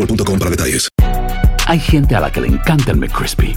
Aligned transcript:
boostmobile.com 0.00 0.38
para 0.38 0.50
detalles. 0.50 0.88
Hay 1.66 1.78
gente 1.78 2.16
a 2.16 2.20
la 2.20 2.32
que 2.32 2.40
le 2.40 2.48
encanta 2.48 2.90
el 2.90 2.96
McCrispy 2.96 3.56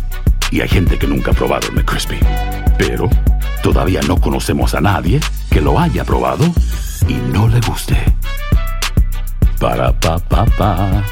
y 0.51 0.61
hay 0.61 0.67
gente 0.67 0.99
que 0.99 1.07
nunca 1.07 1.31
ha 1.31 1.33
probado 1.33 1.67
el 1.67 1.73
McCrispy. 1.73 2.19
Pero 2.77 3.09
todavía 3.61 4.01
no 4.07 4.19
conocemos 4.19 4.75
a 4.75 4.81
nadie 4.81 5.19
que 5.49 5.61
lo 5.61 5.79
haya 5.79 6.03
probado 6.03 6.45
y 7.07 7.13
no 7.31 7.47
le 7.47 7.59
guste. 7.61 7.95
Para 9.59 9.97
pa 9.99 10.19
pa 10.19 10.45
pa. 10.57 11.03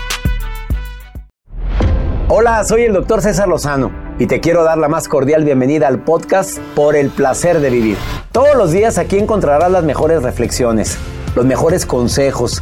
Hola, 2.28 2.64
soy 2.64 2.84
el 2.84 2.94
doctor 2.94 3.22
César 3.22 3.48
Lozano 3.48 3.92
y 4.20 4.28
te 4.28 4.40
quiero 4.40 4.64
dar 4.64 4.78
la 4.78 4.88
más 4.88 5.08
cordial 5.08 5.44
bienvenida 5.44 5.88
al 5.88 6.04
podcast 6.04 6.60
Por 6.76 6.96
el 6.96 7.10
placer 7.10 7.60
de 7.60 7.70
vivir. 7.70 7.98
Todos 8.32 8.56
los 8.56 8.72
días 8.72 8.98
aquí 8.98 9.18
encontrarás 9.18 9.72
las 9.72 9.84
mejores 9.84 10.24
reflexiones, 10.24 10.98
los 11.36 11.46
mejores 11.46 11.86
consejos, 11.86 12.62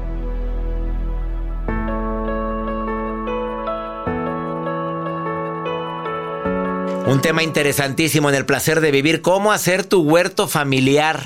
Un 7.05 7.21
tema 7.21 7.43
interesantísimo 7.43 8.29
en 8.29 8.35
el 8.35 8.45
placer 8.45 8.79
de 8.79 8.91
vivir, 8.91 9.21
cómo 9.21 9.51
hacer 9.51 9.83
tu 9.83 10.01
huerto 10.01 10.47
familiar, 10.47 11.21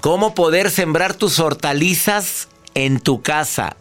cómo 0.00 0.34
poder 0.34 0.70
sembrar 0.70 1.14
tus 1.14 1.38
hortalizas 1.38 2.48
en 2.74 2.98
tu 3.00 3.22
casa. 3.22 3.76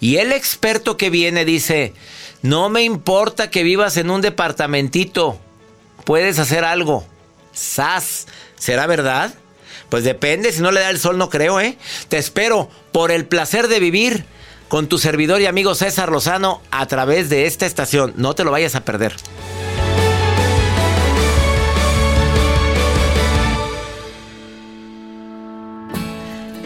Y 0.00 0.16
el 0.16 0.32
experto 0.32 0.96
que 0.96 1.08
viene 1.08 1.44
dice, 1.44 1.94
no 2.42 2.68
me 2.68 2.82
importa 2.82 3.50
que 3.50 3.62
vivas 3.62 3.96
en 3.96 4.10
un 4.10 4.20
departamentito, 4.20 5.38
puedes 6.04 6.38
hacer 6.38 6.64
algo. 6.64 7.06
¡Sas! 7.52 8.26
¿Será 8.56 8.86
verdad? 8.86 9.34
Pues 9.88 10.04
depende, 10.04 10.52
si 10.52 10.60
no 10.60 10.72
le 10.72 10.80
da 10.80 10.90
el 10.90 10.98
sol 10.98 11.16
no 11.16 11.30
creo, 11.30 11.60
¿eh? 11.60 11.78
Te 12.08 12.18
espero 12.18 12.68
por 12.92 13.12
el 13.12 13.24
placer 13.24 13.68
de 13.68 13.80
vivir 13.80 14.24
con 14.68 14.88
tu 14.88 14.98
servidor 14.98 15.40
y 15.40 15.46
amigo 15.46 15.74
César 15.74 16.10
Lozano 16.10 16.60
a 16.70 16.86
través 16.86 17.30
de 17.30 17.46
esta 17.46 17.66
estación. 17.66 18.12
No 18.16 18.34
te 18.34 18.44
lo 18.44 18.50
vayas 18.50 18.74
a 18.74 18.84
perder. 18.84 19.14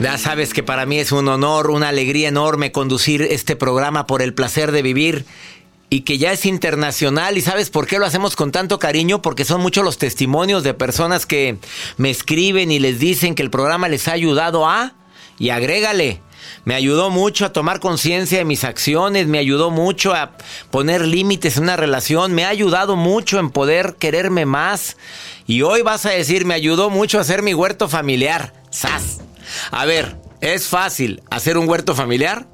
Ya 0.00 0.16
sabes 0.16 0.54
que 0.54 0.62
para 0.62 0.86
mí 0.86 0.98
es 0.98 1.12
un 1.12 1.28
honor, 1.28 1.68
una 1.68 1.88
alegría 1.88 2.28
enorme 2.28 2.72
conducir 2.72 3.20
este 3.20 3.54
programa 3.54 4.06
por 4.06 4.22
el 4.22 4.32
placer 4.32 4.72
de 4.72 4.80
vivir 4.80 5.26
y 5.90 6.00
que 6.02 6.16
ya 6.16 6.32
es 6.32 6.46
internacional. 6.46 7.36
¿Y 7.36 7.42
sabes 7.42 7.68
por 7.68 7.86
qué 7.86 7.98
lo 7.98 8.06
hacemos 8.06 8.34
con 8.34 8.50
tanto 8.50 8.78
cariño? 8.78 9.20
Porque 9.20 9.44
son 9.44 9.60
muchos 9.60 9.84
los 9.84 9.98
testimonios 9.98 10.62
de 10.62 10.72
personas 10.72 11.26
que 11.26 11.58
me 11.98 12.08
escriben 12.08 12.72
y 12.72 12.78
les 12.78 12.98
dicen 12.98 13.34
que 13.34 13.42
el 13.42 13.50
programa 13.50 13.90
les 13.90 14.08
ha 14.08 14.12
ayudado 14.12 14.66
a... 14.66 14.94
Y 15.38 15.50
agrégale, 15.50 16.20
me 16.64 16.74
ayudó 16.74 17.10
mucho 17.10 17.44
a 17.46 17.52
tomar 17.52 17.80
conciencia 17.80 18.38
de 18.38 18.44
mis 18.44 18.64
acciones, 18.64 19.26
me 19.26 19.38
ayudó 19.38 19.70
mucho 19.70 20.14
a 20.14 20.32
poner 20.70 21.06
límites 21.06 21.56
en 21.56 21.64
una 21.64 21.76
relación, 21.76 22.32
me 22.32 22.44
ha 22.44 22.48
ayudado 22.48 22.96
mucho 22.96 23.38
en 23.38 23.50
poder 23.50 23.96
quererme 23.98 24.44
más. 24.44 24.96
Y 25.46 25.62
hoy 25.62 25.82
vas 25.82 26.04
a 26.04 26.10
decir, 26.10 26.44
me 26.44 26.54
ayudó 26.54 26.90
mucho 26.90 27.18
a 27.18 27.22
hacer 27.22 27.42
mi 27.42 27.54
huerto 27.54 27.88
familiar. 27.88 28.52
¡Sas! 28.70 29.20
A 29.70 29.84
ver, 29.84 30.16
¿es 30.40 30.68
fácil 30.68 31.22
hacer 31.30 31.58
un 31.58 31.68
huerto 31.68 31.94
familiar? 31.94 32.46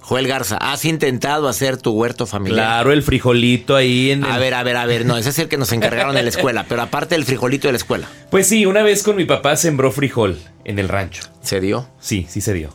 Joel 0.00 0.26
Garza, 0.26 0.56
¿has 0.56 0.86
intentado 0.86 1.48
hacer 1.48 1.76
tu 1.76 1.90
huerto 1.90 2.26
familiar? 2.26 2.64
Claro, 2.64 2.92
el 2.92 3.02
frijolito 3.02 3.76
ahí 3.76 4.10
en. 4.10 4.24
A 4.24 4.38
ver, 4.38 4.54
a 4.54 4.62
ver, 4.62 4.76
a 4.78 4.86
ver, 4.86 5.04
no, 5.04 5.18
ese 5.18 5.28
es 5.28 5.38
el 5.38 5.48
que 5.48 5.58
nos 5.58 5.70
encargaron 5.72 6.16
en 6.16 6.24
la 6.24 6.30
escuela, 6.34 6.64
pero 6.66 6.80
aparte 6.80 7.14
del 7.14 7.26
frijolito 7.26 7.68
de 7.68 7.72
la 7.72 7.76
escuela. 7.76 8.08
Pues 8.30 8.48
sí, 8.48 8.64
una 8.64 8.82
vez 8.82 9.02
con 9.02 9.16
mi 9.16 9.26
papá 9.26 9.56
sembró 9.56 9.92
frijol 9.92 10.38
en 10.64 10.78
el 10.78 10.88
rancho. 10.88 11.24
¿Se 11.42 11.60
dio? 11.60 11.90
Sí, 12.00 12.26
sí 12.26 12.40
se 12.40 12.54
dio. 12.54 12.70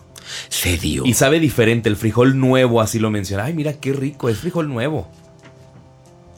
Se 0.50 0.78
dio. 0.78 1.06
Y 1.06 1.16
sabe 1.16 1.40
diferente, 1.40 1.90
el 1.90 1.96
frijol 1.96 2.40
nuevo, 2.40 2.82
así 2.82 3.00
lo 3.00 3.10
menciona. 3.10 3.46
Ay, 3.46 3.54
mira 3.54 3.74
qué 3.74 3.94
rico, 3.94 4.30
es 4.30 4.38
frijol 4.38 4.68
nuevo. 4.68 5.10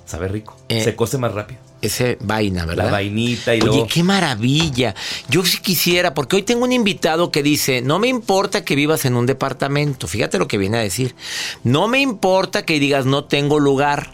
Sabe 0.05 0.29
rico. 0.29 0.55
Eh, 0.69 0.81
se 0.81 0.95
cose 0.95 1.17
más 1.17 1.33
rápido. 1.33 1.59
Ese 1.85 2.17
vaina, 2.21 2.65
¿verdad? 2.65 2.85
La 2.85 2.91
vainita 2.91 3.55
y 3.55 3.59
Oye, 3.61 3.67
luego- 3.67 3.87
qué 3.87 4.03
maravilla. 4.03 4.95
Yo 5.29 5.45
sí 5.45 5.59
quisiera, 5.59 6.13
porque 6.13 6.35
hoy 6.37 6.43
tengo 6.43 6.63
un 6.63 6.71
invitado 6.71 7.31
que 7.31 7.43
dice, 7.43 7.81
no 7.81 7.99
me 7.99 8.07
importa 8.07 8.63
que 8.65 8.75
vivas 8.75 9.05
en 9.05 9.15
un 9.15 9.25
departamento. 9.25 10.07
Fíjate 10.07 10.37
lo 10.37 10.47
que 10.47 10.57
viene 10.57 10.77
a 10.77 10.81
decir. 10.81 11.15
No 11.63 11.87
me 11.87 11.99
importa 11.99 12.65
que 12.65 12.79
digas, 12.79 13.05
no 13.05 13.25
tengo 13.25 13.59
lugar. 13.59 14.11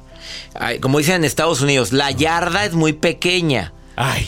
Ay, 0.53 0.79
como 0.79 0.97
dicen 0.99 1.15
en 1.15 1.23
Estados 1.25 1.61
Unidos, 1.61 1.91
la 1.93 2.11
yarda 2.11 2.65
es 2.65 2.73
muy 2.73 2.93
pequeña. 2.93 3.73
Ay. 3.95 4.27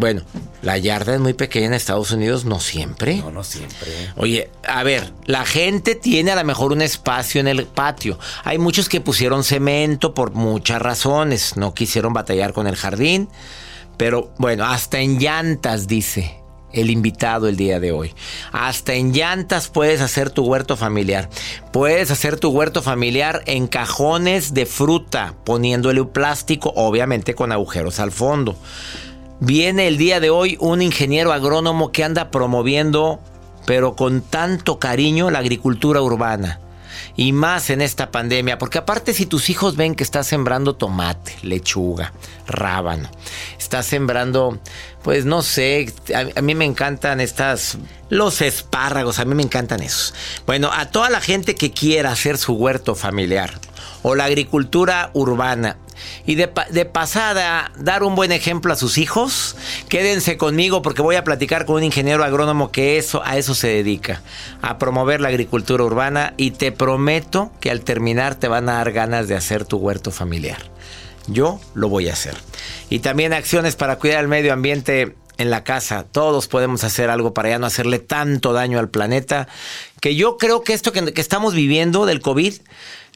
Bueno, 0.00 0.22
la 0.62 0.78
yarda 0.78 1.12
es 1.12 1.20
muy 1.20 1.34
pequeña 1.34 1.66
en 1.66 1.74
Estados 1.74 2.10
Unidos, 2.10 2.46
no 2.46 2.58
siempre. 2.58 3.16
No, 3.16 3.30
no 3.30 3.44
siempre. 3.44 3.90
Oye, 4.16 4.50
a 4.66 4.82
ver, 4.82 5.12
la 5.26 5.44
gente 5.44 5.94
tiene 5.94 6.30
a 6.30 6.36
lo 6.36 6.44
mejor 6.44 6.72
un 6.72 6.80
espacio 6.80 7.38
en 7.38 7.48
el 7.48 7.66
patio. 7.66 8.18
Hay 8.44 8.56
muchos 8.56 8.88
que 8.88 9.02
pusieron 9.02 9.44
cemento 9.44 10.14
por 10.14 10.32
muchas 10.32 10.80
razones. 10.80 11.58
No 11.58 11.74
quisieron 11.74 12.14
batallar 12.14 12.54
con 12.54 12.66
el 12.66 12.76
jardín. 12.76 13.28
Pero 13.98 14.32
bueno, 14.38 14.64
hasta 14.64 15.00
en 15.00 15.18
llantas, 15.18 15.86
dice 15.86 16.40
el 16.72 16.88
invitado 16.88 17.46
el 17.46 17.56
día 17.56 17.78
de 17.78 17.92
hoy. 17.92 18.14
Hasta 18.52 18.94
en 18.94 19.12
llantas 19.12 19.68
puedes 19.68 20.00
hacer 20.00 20.30
tu 20.30 20.44
huerto 20.44 20.78
familiar. 20.78 21.28
Puedes 21.74 22.10
hacer 22.10 22.38
tu 22.38 22.48
huerto 22.48 22.80
familiar 22.80 23.42
en 23.44 23.66
cajones 23.66 24.54
de 24.54 24.64
fruta, 24.64 25.34
poniéndole 25.44 26.00
un 26.00 26.08
plástico, 26.08 26.72
obviamente 26.74 27.34
con 27.34 27.52
agujeros 27.52 28.00
al 28.00 28.12
fondo. 28.12 28.56
Viene 29.40 29.88
el 29.88 29.96
día 29.96 30.20
de 30.20 30.28
hoy 30.28 30.58
un 30.60 30.82
ingeniero 30.82 31.32
agrónomo 31.32 31.92
que 31.92 32.04
anda 32.04 32.30
promoviendo, 32.30 33.20
pero 33.64 33.96
con 33.96 34.20
tanto 34.20 34.78
cariño, 34.78 35.30
la 35.30 35.38
agricultura 35.38 36.02
urbana. 36.02 36.60
Y 37.16 37.32
más 37.32 37.70
en 37.70 37.80
esta 37.80 38.10
pandemia, 38.10 38.58
porque 38.58 38.76
aparte 38.76 39.14
si 39.14 39.24
tus 39.24 39.48
hijos 39.48 39.76
ven 39.76 39.94
que 39.94 40.04
estás 40.04 40.26
sembrando 40.26 40.74
tomate, 40.74 41.34
lechuga, 41.42 42.12
rábano, 42.46 43.08
estás 43.58 43.86
sembrando, 43.86 44.60
pues 45.02 45.24
no 45.24 45.40
sé, 45.42 45.90
a, 46.14 46.38
a 46.38 46.42
mí 46.42 46.54
me 46.54 46.66
encantan 46.66 47.20
estas, 47.20 47.78
los 48.10 48.42
espárragos, 48.42 49.18
a 49.18 49.24
mí 49.24 49.34
me 49.34 49.42
encantan 49.42 49.82
esos. 49.82 50.14
Bueno, 50.46 50.70
a 50.70 50.90
toda 50.90 51.08
la 51.08 51.22
gente 51.22 51.54
que 51.54 51.70
quiera 51.70 52.12
hacer 52.12 52.36
su 52.36 52.52
huerto 52.52 52.94
familiar 52.94 53.58
o 54.02 54.14
la 54.14 54.24
agricultura 54.24 55.10
urbana, 55.14 55.78
y 56.26 56.34
de, 56.34 56.48
pasada 56.86 57.72
dar 57.78 58.02
un 58.02 58.14
buen 58.14 58.32
ejemplo 58.32 58.72
a 58.72 58.76
sus 58.76 58.98
hijos, 58.98 59.56
quédense 59.88 60.36
conmigo 60.36 60.82
porque 60.82 61.02
voy 61.02 61.16
a 61.16 61.24
platicar 61.24 61.66
con 61.66 61.76
un 61.76 61.84
ingeniero 61.84 62.24
agrónomo 62.24 62.70
que 62.70 62.98
eso, 62.98 63.22
a 63.24 63.36
eso 63.36 63.54
se 63.54 63.68
dedica, 63.68 64.22
a 64.62 64.78
promover 64.78 65.20
la 65.20 65.28
agricultura 65.28 65.84
urbana 65.84 66.34
y 66.36 66.52
te 66.52 66.72
prometo 66.72 67.52
que 67.60 67.70
al 67.70 67.82
terminar 67.82 68.34
te 68.34 68.48
van 68.48 68.68
a 68.68 68.74
dar 68.74 68.92
ganas 68.92 69.28
de 69.28 69.36
hacer 69.36 69.64
tu 69.64 69.78
huerto 69.78 70.10
familiar. 70.10 70.58
Yo 71.26 71.60
lo 71.74 71.88
voy 71.88 72.08
a 72.08 72.14
hacer. 72.14 72.36
Y 72.88 73.00
también 73.00 73.32
acciones 73.32 73.76
para 73.76 73.96
cuidar 73.96 74.20
el 74.20 74.28
medio 74.28 74.52
ambiente 74.52 75.14
en 75.40 75.50
la 75.50 75.64
casa. 75.64 76.04
Todos 76.04 76.48
podemos 76.48 76.84
hacer 76.84 77.08
algo 77.08 77.32
para 77.32 77.48
ya 77.48 77.58
no 77.58 77.66
hacerle 77.66 77.98
tanto 77.98 78.52
daño 78.52 78.78
al 78.78 78.90
planeta. 78.90 79.48
Que 80.00 80.14
yo 80.14 80.36
creo 80.36 80.62
que 80.62 80.74
esto 80.74 80.92
que 80.92 81.12
estamos 81.16 81.54
viviendo 81.54 82.04
del 82.04 82.20
COVID 82.20 82.54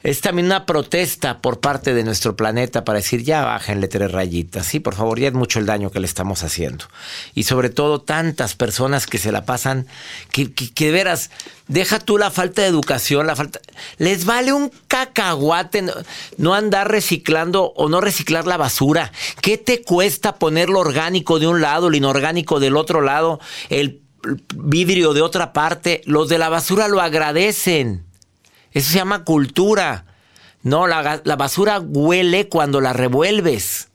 es 0.05 0.21
también 0.21 0.45
una 0.45 0.67
protesta 0.67 1.39
por 1.39 1.59
parte 1.59 1.95
de 1.95 2.03
nuestro 2.03 2.35
planeta 2.35 2.85
para 2.85 2.99
decir 2.99 3.23
ya 3.23 3.43
bájenle 3.43 3.87
tres 3.87 4.11
rayitas, 4.11 4.67
sí, 4.67 4.79
por 4.79 4.93
favor, 4.93 5.19
ya 5.19 5.29
es 5.29 5.33
mucho 5.33 5.57
el 5.57 5.65
daño 5.65 5.89
que 5.89 5.99
le 5.99 6.05
estamos 6.05 6.43
haciendo. 6.43 6.85
Y 7.33 7.43
sobre 7.43 7.71
todo 7.71 7.99
tantas 7.99 8.53
personas 8.53 9.07
que 9.07 9.17
se 9.17 9.31
la 9.31 9.45
pasan, 9.45 9.87
que, 10.31 10.53
que, 10.53 10.71
que 10.71 10.91
veras, 10.91 11.31
deja 11.67 11.97
tú 11.97 12.19
la 12.19 12.29
falta 12.29 12.61
de 12.61 12.67
educación, 12.67 13.25
la 13.25 13.35
falta... 13.35 13.59
Les 13.97 14.25
vale 14.25 14.53
un 14.53 14.71
cacahuate 14.87 15.81
no, 15.81 15.93
no 16.37 16.53
andar 16.53 16.91
reciclando 16.91 17.73
o 17.75 17.89
no 17.89 17.99
reciclar 17.99 18.45
la 18.45 18.57
basura. 18.57 19.11
¿Qué 19.41 19.57
te 19.57 19.81
cuesta 19.81 20.35
poner 20.35 20.69
lo 20.69 20.81
orgánico 20.81 21.39
de 21.39 21.47
un 21.47 21.61
lado, 21.61 21.89
lo 21.89 21.97
inorgánico 21.97 22.59
del 22.59 22.77
otro 22.77 23.01
lado, 23.01 23.39
el 23.69 24.03
vidrio 24.53 25.13
de 25.13 25.23
otra 25.23 25.51
parte? 25.51 26.03
Los 26.05 26.29
de 26.29 26.37
la 26.37 26.49
basura 26.49 26.87
lo 26.87 27.01
agradecen. 27.01 28.04
Eso 28.75 28.91
se 28.91 28.97
llama 28.97 29.23
cultura. 29.23 30.05
No, 30.61 30.85
la, 30.85 31.21
la, 31.23 31.35
basura 31.35 31.79
huele 31.79 32.49
cuando 32.49 32.81
la 32.81 32.93
revuelves. 32.93 33.87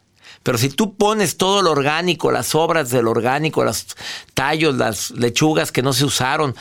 Pero 0.42 0.56
si 0.56 0.70
tú 0.70 0.94
pones 0.94 1.36
todo 1.36 1.60
lo 1.60 1.70
orgánico, 1.70 2.32
las 2.32 2.54
obras 2.54 2.90
del 2.90 3.06
orgánico, 3.06 3.62
los 3.62 3.86
tallos, 4.32 4.76
las 4.76 5.10
lechugas 5.10 5.70
que 5.70 5.82
no 5.82 5.92
se 5.92 6.06
usaron, 6.06 6.56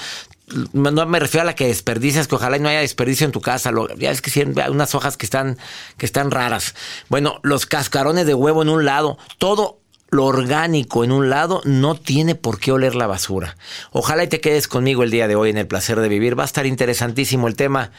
no 0.73 1.05
me 1.05 1.19
refiero 1.19 1.43
a 1.43 1.45
la 1.45 1.55
que 1.55 1.67
desperdicias, 1.67 2.27
que 2.27 2.35
ojalá 2.35 2.57
no 2.57 2.67
haya 2.67 2.81
desperdicio 2.81 3.25
en 3.25 3.31
tu 3.31 3.39
casa. 3.39 3.71
Lo, 3.71 3.87
ya 3.95 4.11
es 4.11 4.21
que 4.21 4.29
sí, 4.29 4.41
hay 4.41 4.69
unas 4.69 4.95
hojas 4.95 5.15
que 5.15 5.25
están, 5.25 5.57
que 5.97 6.05
están 6.05 6.31
raras. 6.31 6.75
Bueno, 7.07 7.39
los 7.43 7.65
cascarones 7.65 8.25
de 8.25 8.33
huevo 8.33 8.61
en 8.61 8.69
un 8.69 8.83
lado, 8.83 9.17
todo 9.37 9.78
lo 10.09 10.25
orgánico 10.25 11.03
en 11.03 11.11
un 11.11 11.29
lado 11.29 11.61
no 11.65 11.95
tiene 11.95 12.35
por 12.35 12.59
qué 12.59 12.71
oler 12.71 12.95
la 12.95 13.07
basura. 13.07 13.57
Ojalá 13.91 14.23
y 14.23 14.27
te 14.27 14.41
quedes 14.41 14.67
conmigo 14.67 15.03
el 15.03 15.11
día 15.11 15.27
de 15.27 15.35
hoy 15.35 15.49
en 15.49 15.57
el 15.57 15.67
placer 15.67 15.99
de 15.99 16.09
vivir. 16.09 16.37
Va 16.37 16.43
a 16.43 16.45
estar 16.45 16.65
interesantísimo 16.65 17.47
el 17.47 17.55
tema, 17.55 17.91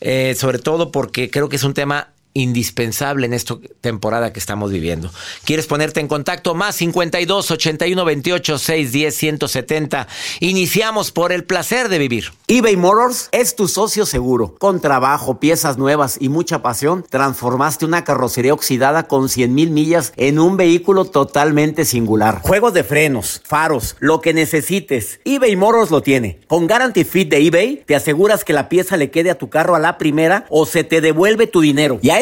eh, 0.00 0.34
sobre 0.38 0.58
todo 0.58 0.90
porque 0.90 1.30
creo 1.30 1.48
que 1.48 1.56
es 1.56 1.64
un 1.64 1.74
tema 1.74 2.11
indispensable 2.34 3.26
en 3.26 3.34
esta 3.34 3.56
temporada 3.80 4.32
que 4.32 4.38
estamos 4.38 4.70
viviendo. 4.70 5.10
¿Quieres 5.44 5.66
ponerte 5.66 6.00
en 6.00 6.08
contacto? 6.08 6.54
Más 6.54 6.76
52 6.76 7.50
81 7.50 8.04
28 8.04 8.58
610 8.58 9.14
170. 9.14 10.08
Iniciamos 10.40 11.12
por 11.12 11.32
el 11.32 11.44
placer 11.44 11.88
de 11.88 11.98
vivir. 11.98 12.32
eBay 12.48 12.76
Motors 12.76 13.28
es 13.32 13.56
tu 13.56 13.68
socio 13.68 14.06
seguro. 14.06 14.54
Con 14.58 14.80
trabajo, 14.80 15.40
piezas 15.40 15.78
nuevas 15.78 16.16
y 16.20 16.28
mucha 16.28 16.62
pasión, 16.62 17.04
transformaste 17.08 17.84
una 17.84 18.04
carrocería 18.04 18.54
oxidada 18.54 19.08
con 19.08 19.28
100 19.28 19.54
mil 19.54 19.70
millas 19.70 20.12
en 20.16 20.38
un 20.38 20.56
vehículo 20.56 21.04
totalmente 21.04 21.84
singular. 21.84 22.40
Juegos 22.42 22.74
de 22.74 22.84
frenos, 22.84 23.42
faros, 23.44 23.96
lo 24.00 24.20
que 24.20 24.34
necesites, 24.34 25.20
eBay 25.24 25.56
Motors 25.56 25.90
lo 25.90 26.02
tiene. 26.02 26.40
Con 26.46 26.66
Guarantee 26.66 27.04
Fit 27.04 27.28
de 27.30 27.46
eBay, 27.46 27.84
te 27.86 27.94
aseguras 27.94 28.44
que 28.44 28.52
la 28.52 28.68
pieza 28.68 28.96
le 28.96 29.10
quede 29.10 29.30
a 29.30 29.38
tu 29.38 29.50
carro 29.50 29.74
a 29.74 29.78
la 29.78 29.98
primera 29.98 30.46
o 30.48 30.66
se 30.66 30.84
te 30.84 31.00
devuelve 31.00 31.46
tu 31.46 31.60
dinero. 31.60 31.98
Y 32.02 32.10
a 32.10 32.21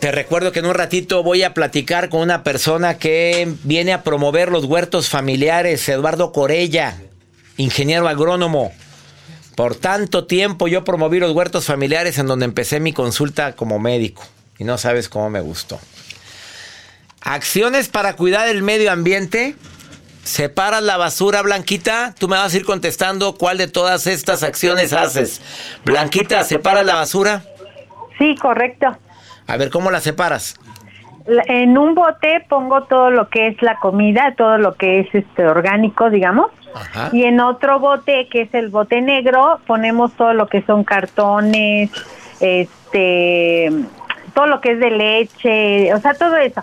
Te 0.00 0.12
recuerdo 0.12 0.50
que 0.50 0.60
en 0.60 0.66
un 0.66 0.72
ratito 0.72 1.22
voy 1.22 1.42
a 1.42 1.52
platicar 1.52 2.08
con 2.08 2.22
una 2.22 2.42
persona 2.42 2.96
que 2.96 3.52
viene 3.64 3.92
a 3.92 4.02
promover 4.02 4.50
los 4.50 4.64
huertos 4.64 5.10
familiares, 5.10 5.86
Eduardo 5.90 6.32
Corella, 6.32 6.96
ingeniero 7.58 8.08
agrónomo. 8.08 8.72
Por 9.56 9.74
tanto 9.74 10.24
tiempo 10.24 10.68
yo 10.68 10.84
promoví 10.84 11.20
los 11.20 11.32
huertos 11.32 11.66
familiares 11.66 12.16
en 12.16 12.26
donde 12.26 12.46
empecé 12.46 12.80
mi 12.80 12.94
consulta 12.94 13.54
como 13.54 13.78
médico. 13.78 14.22
Y 14.58 14.64
no 14.64 14.78
sabes 14.78 15.10
cómo 15.10 15.28
me 15.28 15.42
gustó. 15.42 15.78
Acciones 17.20 17.88
para 17.88 18.16
cuidar 18.16 18.48
el 18.48 18.62
medio 18.62 18.90
ambiente. 18.90 19.54
Separas 20.24 20.82
la 20.82 20.96
basura, 20.96 21.42
Blanquita. 21.42 22.14
Tú 22.18 22.26
me 22.26 22.38
vas 22.38 22.54
a 22.54 22.56
ir 22.56 22.64
contestando 22.64 23.34
cuál 23.34 23.58
de 23.58 23.68
todas 23.68 24.06
estas 24.06 24.42
acciones 24.44 24.94
haces. 24.94 25.42
Blanquita, 25.84 26.42
¿separas 26.44 26.86
la 26.86 26.94
basura? 26.94 27.44
Sí, 28.18 28.34
correcto. 28.40 28.96
A 29.50 29.56
ver, 29.56 29.70
¿cómo 29.70 29.90
la 29.90 30.00
separas? 30.00 30.54
En 31.26 31.76
un 31.76 31.94
bote 31.96 32.44
pongo 32.48 32.84
todo 32.84 33.10
lo 33.10 33.28
que 33.28 33.48
es 33.48 33.60
la 33.62 33.76
comida, 33.76 34.34
todo 34.36 34.58
lo 34.58 34.74
que 34.74 35.00
es 35.00 35.14
este 35.14 35.44
orgánico, 35.44 36.08
digamos. 36.08 36.52
Ajá. 36.72 37.10
Y 37.12 37.24
en 37.24 37.40
otro 37.40 37.80
bote, 37.80 38.28
que 38.28 38.42
es 38.42 38.54
el 38.54 38.68
bote 38.68 39.00
negro, 39.00 39.58
ponemos 39.66 40.12
todo 40.12 40.34
lo 40.34 40.46
que 40.46 40.62
son 40.62 40.84
cartones, 40.84 41.90
este, 42.40 43.70
todo 44.34 44.46
lo 44.46 44.60
que 44.60 44.72
es 44.72 44.78
de 44.78 44.90
leche, 44.90 45.94
o 45.94 45.98
sea, 45.98 46.14
todo 46.14 46.36
eso. 46.36 46.62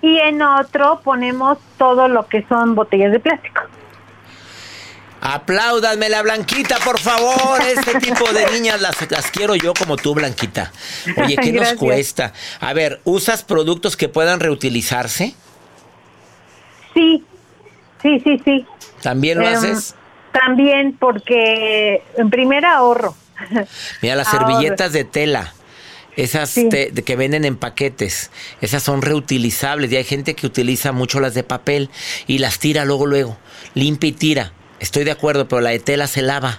Y 0.00 0.18
en 0.18 0.40
otro 0.40 1.00
ponemos 1.04 1.58
todo 1.76 2.08
lo 2.08 2.26
que 2.26 2.44
son 2.48 2.74
botellas 2.74 3.12
de 3.12 3.20
plástico. 3.20 3.60
Apláudanme 5.24 6.08
la 6.08 6.20
Blanquita, 6.22 6.78
por 6.84 6.98
favor. 6.98 7.62
Este 7.62 7.98
tipo 8.00 8.30
de 8.32 8.50
niñas 8.50 8.80
las, 8.80 8.96
las 9.08 9.30
quiero 9.30 9.54
yo 9.54 9.72
como 9.72 9.96
tú, 9.96 10.14
Blanquita. 10.14 10.72
Oye, 11.16 11.36
¿qué 11.36 11.52
nos 11.52 11.74
cuesta? 11.74 12.32
A 12.60 12.72
ver, 12.72 13.00
¿usas 13.04 13.44
productos 13.44 13.96
que 13.96 14.08
puedan 14.08 14.40
reutilizarse? 14.40 15.34
Sí, 16.92 17.24
sí, 18.02 18.20
sí, 18.24 18.40
sí. 18.44 18.66
¿También 19.00 19.38
lo 19.38 19.46
Em, 19.48 19.54
haces? 19.54 19.94
También 20.32 20.96
porque 20.98 22.02
en 22.16 22.28
primer 22.28 22.64
ahorro. 22.66 23.14
Mira, 24.00 24.16
las 24.16 24.26
ahorro. 24.34 24.48
servilletas 24.48 24.92
de 24.92 25.04
tela. 25.04 25.54
Esas 26.16 26.50
Sí. 26.50 26.68
te- 26.68 26.92
que 26.92 27.16
venden 27.16 27.44
en 27.46 27.56
paquetes, 27.56 28.30
esas 28.60 28.82
son 28.82 29.00
reutilizables 29.00 29.90
y 29.92 29.96
hay 29.96 30.04
gente 30.04 30.34
que 30.34 30.46
utiliza 30.46 30.92
mucho 30.92 31.20
las 31.20 31.32
de 31.32 31.42
papel 31.42 31.88
y 32.26 32.36
las 32.38 32.58
tira 32.58 32.84
luego, 32.84 33.06
luego, 33.06 33.38
limpia 33.74 34.08
y 34.08 34.12
tira. 34.12 34.52
Estoy 34.82 35.04
de 35.04 35.12
acuerdo, 35.12 35.46
pero 35.48 35.62
la 35.62 35.70
de 35.70 35.78
tela 35.78 36.06
se 36.06 36.22
lava. 36.22 36.58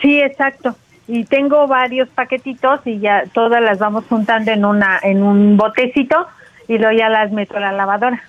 Sí, 0.00 0.20
exacto. 0.20 0.76
Y 1.08 1.24
tengo 1.24 1.66
varios 1.66 2.08
paquetitos 2.10 2.80
y 2.84 3.00
ya 3.00 3.24
todas 3.32 3.60
las 3.62 3.78
vamos 3.78 4.04
juntando 4.08 4.50
en 4.52 4.64
una 4.64 5.00
en 5.02 5.22
un 5.22 5.56
botecito 5.56 6.26
y 6.68 6.78
luego 6.78 6.96
ya 6.96 7.08
las 7.08 7.32
meto 7.32 7.56
a 7.56 7.60
la 7.60 7.72
lavadora. 7.72 8.22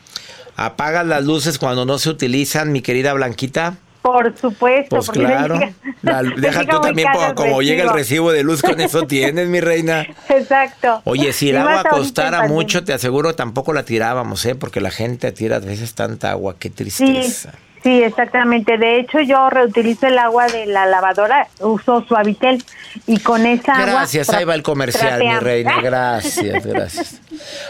¿Apagas 0.56 1.06
las 1.06 1.24
luces 1.26 1.60
cuando 1.60 1.86
no 1.86 1.98
se 2.00 2.10
utilizan, 2.10 2.72
mi 2.72 2.82
querida 2.82 3.14
Blanquita? 3.14 3.76
Por 4.02 4.36
supuesto. 4.38 4.96
Pues 4.98 5.06
porque 5.08 5.22
claro. 5.22 5.56
llega- 5.60 5.74
La- 6.02 6.22
deja 6.38 6.66
tú 6.66 6.82
también 6.82 7.08
como, 7.14 7.36
como 7.36 7.62
llega 7.62 7.84
el 7.84 7.90
recibo. 7.90 8.32
de 8.32 8.44
luz, 8.44 8.62
con 8.62 8.80
eso 8.82 9.04
tienes, 9.04 9.48
mi 9.48 9.60
reina. 9.62 10.06
Exacto. 10.30 11.02
Oye, 11.06 11.32
si 11.32 11.50
el 11.50 11.56
Y 11.56 11.58
agua 11.60 11.84
costara 11.90 12.48
mucho, 12.48 12.84
te 12.84 12.92
aseguro 12.94 13.34
tampoco 13.36 13.72
la 13.74 13.84
tirábamos, 13.84 14.46
¿eh? 14.46 14.56
Porque 14.56 14.82
la 14.82 14.92
gente 14.92 15.32
tira 15.32 15.56
a 15.58 15.60
veces 15.60 15.96
tanta 15.96 16.32
agua, 16.32 16.56
qué 16.60 16.70
tristeza. 16.70 17.52
sí, 17.52 17.58
exactamente. 17.90 18.78
De 18.78 19.00
hecho, 19.00 19.20
yo 19.22 19.50
reutilizo 19.50 20.08
el 20.08 20.18
agua 20.18 20.48
de 20.48 20.66
la 20.66 20.86
lavadora, 20.86 21.48
uso 21.60 22.06
Suavitel 22.08 22.64
y 23.08 23.20
con 23.20 23.46
esa 23.46 23.74
agua... 23.74 23.86
Gracias, 23.86 24.30
ahí 24.30 24.46
va 24.46 24.56
el 24.56 24.64
comercial, 24.64 25.20
mi 25.24 25.36
reina. 25.40 25.82
Gracias, 25.82 26.66
gracias. 26.66 27.22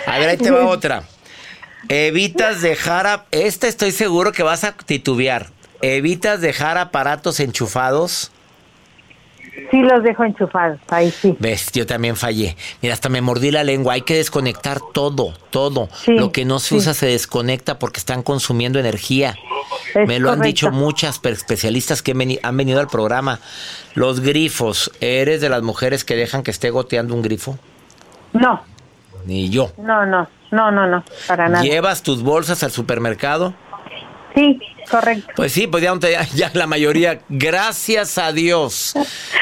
A 0.05 0.19
ver, 0.19 0.29
ahí 0.29 0.37
te 0.37 0.51
va 0.51 0.65
otra. 0.67 1.03
Evitas 1.89 2.61
dejar, 2.61 3.07
a- 3.07 3.25
esta 3.31 3.67
estoy 3.67 3.91
seguro 3.91 4.31
que 4.31 4.43
vas 4.43 4.63
a 4.63 4.73
titubear. 4.73 5.47
Evitas 5.81 6.41
dejar 6.41 6.77
aparatos 6.77 7.39
enchufados. 7.39 8.31
Sí, 9.69 9.81
los 9.81 10.03
dejo 10.03 10.23
enchufados, 10.23 10.79
ahí 10.89 11.11
sí. 11.11 11.35
Ves, 11.39 11.71
yo 11.73 11.85
también 11.85 12.15
fallé. 12.15 12.55
Mira, 12.81 12.93
hasta 12.93 13.09
me 13.09 13.21
mordí 13.21 13.51
la 13.51 13.63
lengua. 13.63 13.93
Hay 13.93 14.01
que 14.01 14.15
desconectar 14.15 14.79
todo, 14.93 15.33
todo. 15.51 15.89
Sí, 15.93 16.13
Lo 16.13 16.31
que 16.31 16.43
no 16.43 16.59
se 16.59 16.69
sí. 16.69 16.75
usa 16.75 16.93
se 16.95 17.05
desconecta 17.07 17.77
porque 17.77 17.99
están 17.99 18.23
consumiendo 18.23 18.79
energía. 18.79 19.35
Es 19.93 20.07
me 20.07 20.19
lo 20.19 20.31
han 20.31 20.41
dicho 20.41 20.71
muchas 20.71 21.19
especialistas 21.23 22.01
que 22.01 22.13
han 22.41 22.57
venido 22.57 22.79
al 22.79 22.87
programa. 22.87 23.39
Los 23.93 24.21
grifos. 24.21 24.91
¿Eres 25.01 25.39
de 25.41 25.49
las 25.49 25.61
mujeres 25.61 26.03
que 26.03 26.15
dejan 26.15 26.41
que 26.41 26.51
esté 26.51 26.71
goteando 26.71 27.13
un 27.13 27.21
grifo? 27.21 27.57
No, 28.33 28.63
Ni 29.25 29.49
yo. 29.49 29.71
no, 29.77 30.05
no, 30.07 30.27
no, 30.51 30.71
no, 30.71 30.87
no, 30.87 31.03
para 31.27 31.47
nada. 31.47 31.63
¿Llevas 31.63 32.01
tus 32.01 32.23
bolsas 32.23 32.63
al 32.63 32.71
supermercado? 32.71 33.53
Sí, 34.35 34.59
correcto. 34.89 35.31
Pues 35.35 35.51
sí, 35.51 35.67
pues 35.67 35.83
ya, 35.83 35.93
ya- 36.35 36.51
la 36.53 36.67
mayoría, 36.67 37.19
gracias 37.29 38.17
a 38.17 38.31
Dios, 38.31 38.93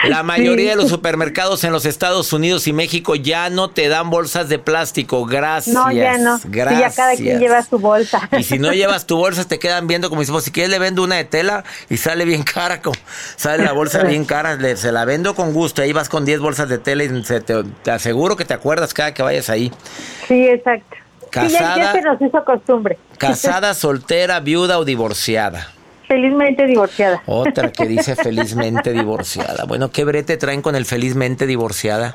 la 0.07 0.24
mayoría 0.24 0.71
Sí. 0.74 0.77
de 0.77 0.83
los 0.83 0.89
supermercados 0.89 1.63
en 1.63 1.71
los 1.71 1.86
Estados 1.86 2.31
Unidos 2.33 2.67
y 2.67 2.74
México 2.74 3.15
ya 3.15 3.50
no 3.50 3.69
te 3.69 3.88
dan 3.88 4.10
bolsas 4.10 4.50
de 4.50 4.60
plástico. 4.60 5.25
Gracias. 5.25 5.74
No, 5.75 5.91
ya 5.91 6.17
no. 6.17 6.38
Sí, 6.39 6.48
Gracias. 6.50 6.95
ya 6.95 6.95
cada 7.03 7.15
quien 7.15 7.39
lleva 7.39 7.63
su 7.63 7.79
bolsa. 7.79 8.29
Y 8.38 8.43
si 8.43 8.60
no 8.60 8.71
llevas 8.74 9.05
tu 9.07 9.17
bolsa, 9.17 9.45
te 9.48 9.60
quedan 9.60 9.88
viendo 9.88 10.10
como 10.10 10.24
si, 10.24 10.31
pues, 10.31 10.43
si 10.45 10.51
quieres 10.51 10.69
le 10.71 10.79
vendo 10.79 11.03
una 11.03 11.15
de 11.15 11.25
tela 11.25 11.63
y 11.89 11.98
sale 11.98 12.25
bien 12.25 12.43
cara. 12.43 12.81
como- 12.81 12.98
sale 13.36 13.63
la 13.63 13.71
bolsa 13.74 14.03
bien 14.03 14.25
cara, 14.25 14.55
le- 14.55 14.77
se 14.77 14.91
la 14.91 15.05
vendo 15.05 15.36
con 15.36 15.53
gusto. 15.53 15.81
Ahí 15.81 15.93
vas 15.93 16.10
con 16.10 16.25
10 16.25 16.39
bolsas 16.39 16.69
de 16.69 16.77
tela 16.77 17.03
y 17.03 17.24
se 17.24 17.41
te, 17.41 17.63
te 17.83 17.91
aseguro 17.91 18.36
que 18.36 18.45
te 18.45 18.53
acuerdas 18.53 18.93
cada 18.93 19.13
que 19.13 19.24
vayas 19.24 19.50
ahí. 19.50 19.71
Sí, 20.27 20.48
exacto. 20.48 20.98
Sí, 21.31 21.39
ya, 21.39 21.47
Casada. 21.59 21.77
ya 21.77 21.91
se 21.93 22.01
nos 22.01 22.21
hizo 22.21 22.43
costumbre. 22.45 22.97
Casada, 23.17 23.73
soltera, 23.75 24.39
viuda 24.39 24.77
o 24.79 24.85
divorciada. 24.85 25.67
Felizmente 26.07 26.65
divorciada. 26.65 27.21
Otra 27.25 27.71
que 27.71 27.85
dice 27.85 28.15
felizmente 28.21 28.91
divorciada. 28.91 29.63
Bueno, 29.65 29.91
¿qué 29.91 30.03
brete 30.03 30.35
traen 30.38 30.61
con 30.61 30.75
el 30.75 30.85
felizmente 30.85 31.45
divorciada? 31.47 32.11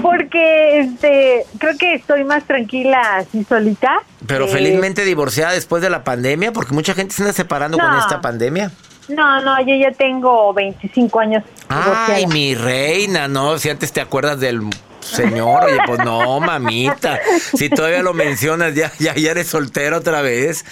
Porque 0.00 0.80
este, 0.80 1.46
creo 1.58 1.76
que 1.78 1.94
estoy 1.94 2.24
más 2.24 2.44
tranquila 2.44 3.16
así 3.18 3.44
solita. 3.44 4.00
Pero 4.26 4.46
Eh, 4.46 4.48
felizmente 4.48 5.04
divorciada 5.04 5.52
después 5.52 5.80
de 5.82 5.90
la 5.90 6.02
pandemia, 6.02 6.52
porque 6.52 6.74
mucha 6.74 6.94
gente 6.94 7.14
se 7.14 7.22
anda 7.22 7.32
separando 7.32 7.78
con 7.78 7.94
esta 7.98 8.20
pandemia. 8.20 8.72
No, 9.08 9.40
no, 9.42 9.60
yo 9.60 9.74
ya 9.76 9.90
tengo 9.92 10.52
25 10.54 11.20
años. 11.20 11.44
Ay, 11.68 12.24
divorciada. 12.24 12.26
mi 12.32 12.54
reina, 12.54 13.28
no, 13.28 13.58
si 13.58 13.68
antes 13.70 13.92
te 13.92 14.00
acuerdas 14.00 14.40
del 14.40 14.62
señor, 15.02 15.64
oye, 15.64 15.78
pues 15.86 15.98
no, 16.04 16.40
mamita, 16.40 17.20
si 17.54 17.68
todavía 17.68 18.02
lo 18.02 18.14
mencionas, 18.14 18.74
ya, 18.74 18.92
ya, 18.98 19.14
ya 19.14 19.30
eres 19.30 19.48
soltera 19.48 19.98
otra 19.98 20.22
vez. 20.22 20.64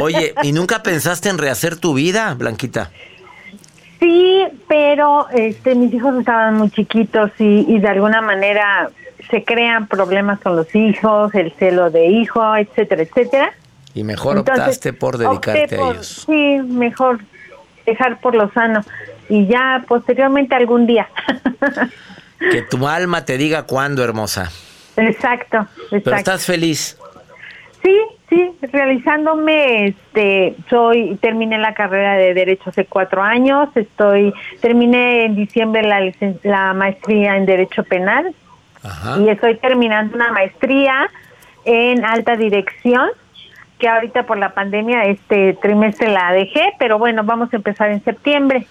Oye, 0.00 0.34
¿y 0.42 0.52
nunca 0.52 0.82
pensaste 0.82 1.28
en 1.28 1.38
rehacer 1.38 1.76
tu 1.76 1.94
vida, 1.94 2.34
Blanquita? 2.34 2.90
Sí, 3.98 4.44
pero 4.68 5.28
este, 5.30 5.74
mis 5.74 5.92
hijos 5.92 6.18
estaban 6.18 6.54
muy 6.54 6.70
chiquitos 6.70 7.30
y, 7.38 7.66
y 7.68 7.80
de 7.80 7.88
alguna 7.88 8.20
manera 8.20 8.90
se 9.30 9.44
crean 9.44 9.88
problemas 9.88 10.40
con 10.40 10.56
los 10.56 10.72
hijos, 10.74 11.34
el 11.34 11.52
celo 11.54 11.90
de 11.90 12.06
hijo, 12.06 12.56
etcétera, 12.56 13.02
etcétera. 13.02 13.52
Y 13.94 14.04
mejor 14.04 14.38
Entonces, 14.38 14.62
optaste 14.62 14.92
por 14.92 15.18
dedicarte 15.18 15.74
a 15.74 15.90
ellos. 15.90 16.24
Sí, 16.26 16.58
mejor 16.64 17.18
dejar 17.84 18.20
por 18.20 18.34
lo 18.34 18.50
sano 18.52 18.84
y 19.28 19.46
ya 19.46 19.84
posteriormente 19.86 20.54
algún 20.54 20.86
día. 20.86 21.08
Que 22.38 22.62
tu 22.62 22.86
alma 22.86 23.24
te 23.24 23.36
diga 23.36 23.64
cuándo, 23.64 24.04
hermosa. 24.04 24.50
exacto, 24.96 25.66
Pero 25.90 26.16
estás 26.16 26.46
feliz. 26.46 26.96
Sí, 27.82 27.96
sí, 28.28 28.50
realizándome, 28.72 29.86
este, 29.88 30.56
soy, 30.68 31.16
terminé 31.20 31.58
la 31.58 31.74
carrera 31.74 32.14
de 32.14 32.34
Derecho 32.34 32.70
hace 32.70 32.84
cuatro 32.84 33.22
años, 33.22 33.68
estoy, 33.74 34.34
terminé 34.60 35.24
en 35.24 35.36
diciembre 35.36 35.82
la, 35.82 36.12
la 36.42 36.74
maestría 36.74 37.36
en 37.36 37.46
Derecho 37.46 37.84
Penal 37.84 38.34
Ajá. 38.82 39.18
y 39.20 39.28
estoy 39.28 39.56
terminando 39.56 40.16
una 40.16 40.32
maestría 40.32 41.08
en 41.64 42.04
alta 42.04 42.36
dirección, 42.36 43.08
que 43.78 43.88
ahorita 43.88 44.24
por 44.24 44.38
la 44.38 44.54
pandemia 44.54 45.04
este 45.04 45.54
trimestre 45.54 46.10
la 46.10 46.32
dejé, 46.32 46.72
pero 46.78 46.98
bueno, 46.98 47.22
vamos 47.24 47.52
a 47.52 47.56
empezar 47.56 47.90
en 47.90 48.02
septiembre. 48.02 48.66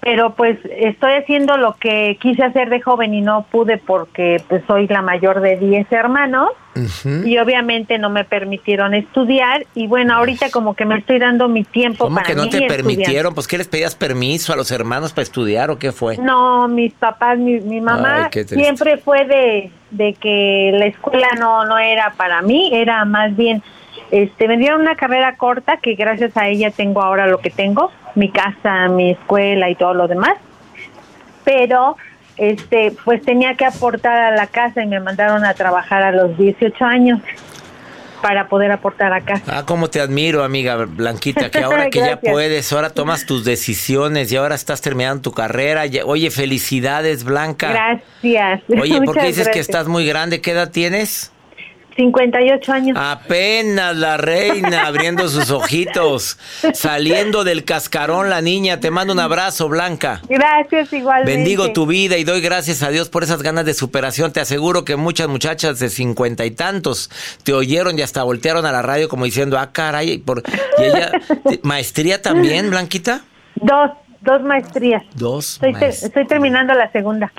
Pero 0.00 0.34
pues 0.34 0.58
estoy 0.64 1.12
haciendo 1.12 1.58
lo 1.58 1.74
que 1.74 2.16
quise 2.20 2.42
hacer 2.42 2.70
de 2.70 2.80
joven 2.80 3.12
y 3.12 3.20
no 3.20 3.46
pude 3.50 3.76
porque 3.76 4.42
pues 4.48 4.62
soy 4.66 4.86
la 4.86 5.02
mayor 5.02 5.40
de 5.40 5.56
10 5.56 5.92
hermanos 5.92 6.50
y 7.26 7.36
obviamente 7.36 7.98
no 7.98 8.08
me 8.10 8.24
permitieron 8.24 8.94
estudiar 8.94 9.66
y 9.74 9.86
bueno, 9.88 10.14
ahorita 10.14 10.50
como 10.50 10.74
que 10.74 10.84
me 10.84 10.98
estoy 10.98 11.18
dando 11.18 11.48
mi 11.48 11.64
tiempo 11.64 12.04
¿Cómo 12.04 12.16
para 12.16 12.28
que 12.28 12.34
no 12.34 12.44
mí 12.44 12.50
te 12.50 12.62
permitieron? 12.62 13.34
Pues 13.34 13.46
que 13.46 13.58
les 13.58 13.68
pedías 13.68 13.94
permiso 13.94 14.52
a 14.52 14.56
los 14.56 14.70
hermanos 14.70 15.12
para 15.12 15.24
estudiar 15.24 15.70
o 15.70 15.78
qué 15.78 15.92
fue? 15.92 16.16
No, 16.16 16.68
mis 16.68 16.94
papás, 16.94 17.38
mi, 17.38 17.60
mi 17.60 17.80
mamá 17.80 18.24
Ay, 18.24 18.30
qué 18.30 18.44
siempre 18.44 18.96
fue 18.98 19.26
de, 19.26 19.70
de 19.90 20.14
que 20.14 20.70
la 20.72 20.86
escuela 20.86 21.28
no 21.38 21.64
no 21.66 21.76
era 21.76 22.14
para 22.16 22.40
mí, 22.40 22.70
era 22.72 23.04
más 23.04 23.36
bien 23.36 23.62
este 24.10 24.48
me 24.48 24.56
dieron 24.56 24.80
una 24.80 24.96
carrera 24.96 25.36
corta 25.36 25.76
que 25.76 25.94
gracias 25.94 26.36
a 26.36 26.48
ella 26.48 26.70
tengo 26.70 27.02
ahora 27.02 27.26
lo 27.26 27.38
que 27.38 27.50
tengo, 27.50 27.90
mi 28.14 28.30
casa, 28.30 28.88
mi 28.88 29.10
escuela 29.12 29.70
y 29.70 29.74
todo 29.74 29.94
lo 29.94 30.08
demás. 30.08 30.34
Pero 31.44 31.96
este 32.36 32.94
pues 33.04 33.22
tenía 33.22 33.54
que 33.54 33.66
aportar 33.66 34.32
a 34.32 34.36
la 34.36 34.46
casa 34.46 34.82
y 34.82 34.86
me 34.86 35.00
mandaron 35.00 35.44
a 35.44 35.54
trabajar 35.54 36.02
a 36.02 36.12
los 36.12 36.36
18 36.38 36.84
años 36.84 37.20
para 38.20 38.48
poder 38.48 38.70
aportar 38.70 39.12
acá. 39.12 39.40
Ah, 39.46 39.64
cómo 39.66 39.88
te 39.88 40.00
admiro, 40.00 40.44
amiga 40.44 40.76
Blanquita, 40.76 41.50
que 41.50 41.58
ahora 41.58 41.90
que 41.90 42.00
ya 42.00 42.20
puedes, 42.20 42.72
ahora 42.72 42.90
tomas 42.90 43.26
tus 43.26 43.44
decisiones 43.44 44.30
y 44.32 44.36
ahora 44.36 44.54
estás 44.54 44.80
terminando 44.80 45.22
tu 45.22 45.32
carrera. 45.32 45.84
Oye, 46.04 46.30
felicidades, 46.30 47.24
Blanca. 47.24 47.70
Gracias. 47.70 48.62
Oye, 48.68 49.00
¿por 49.02 49.14
qué 49.14 49.20
Muchas 49.20 49.24
dices 49.24 49.48
que 49.48 49.60
estás 49.60 49.88
muy 49.88 50.06
grande? 50.06 50.40
¿Qué 50.40 50.52
edad 50.52 50.70
tienes? 50.70 51.32
58 51.96 52.72
años. 52.72 52.96
Apenas 53.00 53.96
la 53.96 54.16
reina 54.16 54.86
abriendo 54.86 55.28
sus 55.28 55.50
ojitos, 55.50 56.38
saliendo 56.74 57.44
del 57.44 57.64
cascarón 57.64 58.30
la 58.30 58.40
niña. 58.40 58.80
Te 58.80 58.90
mando 58.90 59.12
un 59.12 59.20
abrazo, 59.20 59.68
Blanca. 59.68 60.20
Gracias 60.28 60.92
igualmente. 60.92 61.32
Bendigo 61.36 61.72
tu 61.72 61.86
vida 61.86 62.16
y 62.16 62.24
doy 62.24 62.40
gracias 62.40 62.82
a 62.82 62.90
Dios 62.90 63.08
por 63.08 63.22
esas 63.22 63.42
ganas 63.42 63.64
de 63.64 63.74
superación. 63.74 64.32
Te 64.32 64.40
aseguro 64.40 64.84
que 64.84 64.96
muchas 64.96 65.28
muchachas 65.28 65.78
de 65.78 65.88
cincuenta 65.90 66.44
y 66.44 66.50
tantos 66.50 67.10
te 67.44 67.52
oyeron 67.52 67.98
y 67.98 68.02
hasta 68.02 68.22
voltearon 68.22 68.66
a 68.66 68.72
la 68.72 68.82
radio 68.82 69.08
como 69.08 69.24
diciendo, 69.24 69.58
ah, 69.58 69.70
caray, 69.72 70.18
por... 70.18 70.42
y 70.78 70.82
ella, 70.84 71.12
maestría 71.62 72.22
también, 72.22 72.70
Blanquita. 72.70 73.22
Dos, 73.56 73.90
dos 74.20 74.42
maestrías. 74.42 75.02
Dos. 75.14 75.54
Estoy, 75.54 75.74
te- 75.74 75.88
estoy 75.88 76.26
terminando 76.26 76.72
la 76.74 76.90
segunda. 76.92 77.32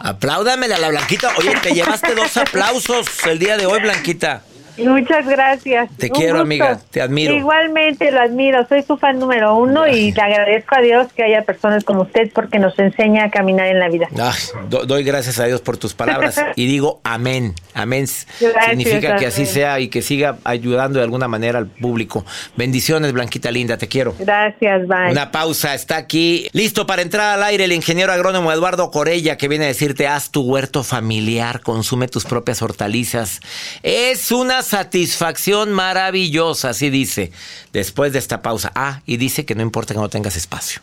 Apláudamela 0.00 0.76
a 0.76 0.78
la 0.78 0.88
Blanquita. 0.88 1.34
Oye, 1.38 1.54
te 1.62 1.72
llevaste 1.72 2.14
dos 2.14 2.36
aplausos 2.36 3.06
el 3.26 3.38
día 3.38 3.56
de 3.56 3.66
hoy, 3.66 3.80
Blanquita. 3.80 4.42
Muchas 4.78 5.26
gracias. 5.26 5.88
Te 5.96 6.06
Un 6.06 6.12
quiero, 6.12 6.32
gusto. 6.32 6.42
amiga, 6.42 6.80
te 6.90 7.00
admiro. 7.00 7.34
Igualmente 7.34 8.10
lo 8.10 8.20
admiro, 8.20 8.66
soy 8.68 8.82
su 8.82 8.96
fan 8.96 9.18
número 9.18 9.56
uno 9.56 9.86
y 9.86 10.12
le 10.12 10.20
agradezco 10.20 10.74
a 10.76 10.80
Dios 10.80 11.06
que 11.14 11.22
haya 11.22 11.42
personas 11.42 11.84
como 11.84 12.02
usted 12.02 12.30
porque 12.34 12.58
nos 12.58 12.78
enseña 12.78 13.24
a 13.24 13.30
caminar 13.30 13.66
en 13.68 13.78
la 13.78 13.88
vida. 13.88 14.08
Ay, 14.20 14.34
do- 14.68 14.84
doy 14.86 15.04
gracias 15.04 15.38
a 15.38 15.44
Dios 15.46 15.60
por 15.60 15.76
tus 15.76 15.94
palabras 15.94 16.40
y 16.56 16.66
digo 16.66 17.00
amén. 17.04 17.54
Amén 17.72 18.06
Gracias, 18.40 18.66
significa 18.68 19.16
que 19.16 19.26
así 19.26 19.46
sea 19.46 19.80
y 19.80 19.88
que 19.88 20.02
siga 20.02 20.38
ayudando 20.44 20.98
de 20.98 21.04
alguna 21.04 21.28
manera 21.28 21.58
al 21.58 21.66
público. 21.66 22.24
Bendiciones, 22.56 23.12
Blanquita 23.12 23.50
linda, 23.50 23.76
te 23.78 23.88
quiero. 23.88 24.14
Gracias, 24.18 24.86
bye. 24.88 25.10
Una 25.10 25.30
pausa, 25.30 25.74
está 25.74 25.96
aquí. 25.96 26.48
Listo 26.52 26.86
para 26.86 27.02
entrar 27.02 27.34
al 27.34 27.42
aire 27.44 27.64
el 27.64 27.72
ingeniero 27.72 28.12
agrónomo 28.12 28.52
Eduardo 28.52 28.90
Corella 28.90 29.36
que 29.36 29.48
viene 29.48 29.64
a 29.64 29.68
decirte 29.68 30.06
haz 30.08 30.30
tu 30.30 30.42
huerto 30.42 30.82
familiar, 30.84 31.60
consume 31.60 32.08
tus 32.08 32.24
propias 32.24 32.62
hortalizas. 32.62 33.40
Es 33.82 34.30
una 34.32 34.62
satisfacción 34.64 35.72
maravillosa, 35.72 36.70
así 36.70 36.90
dice, 36.90 37.30
después 37.72 38.12
de 38.12 38.18
esta 38.18 38.42
pausa. 38.42 38.72
Ah, 38.74 39.02
y 39.06 39.16
dice 39.16 39.44
que 39.44 39.54
no 39.54 39.62
importa 39.62 39.94
que 39.94 40.00
no 40.00 40.08
tengas 40.08 40.36
espacio. 40.36 40.82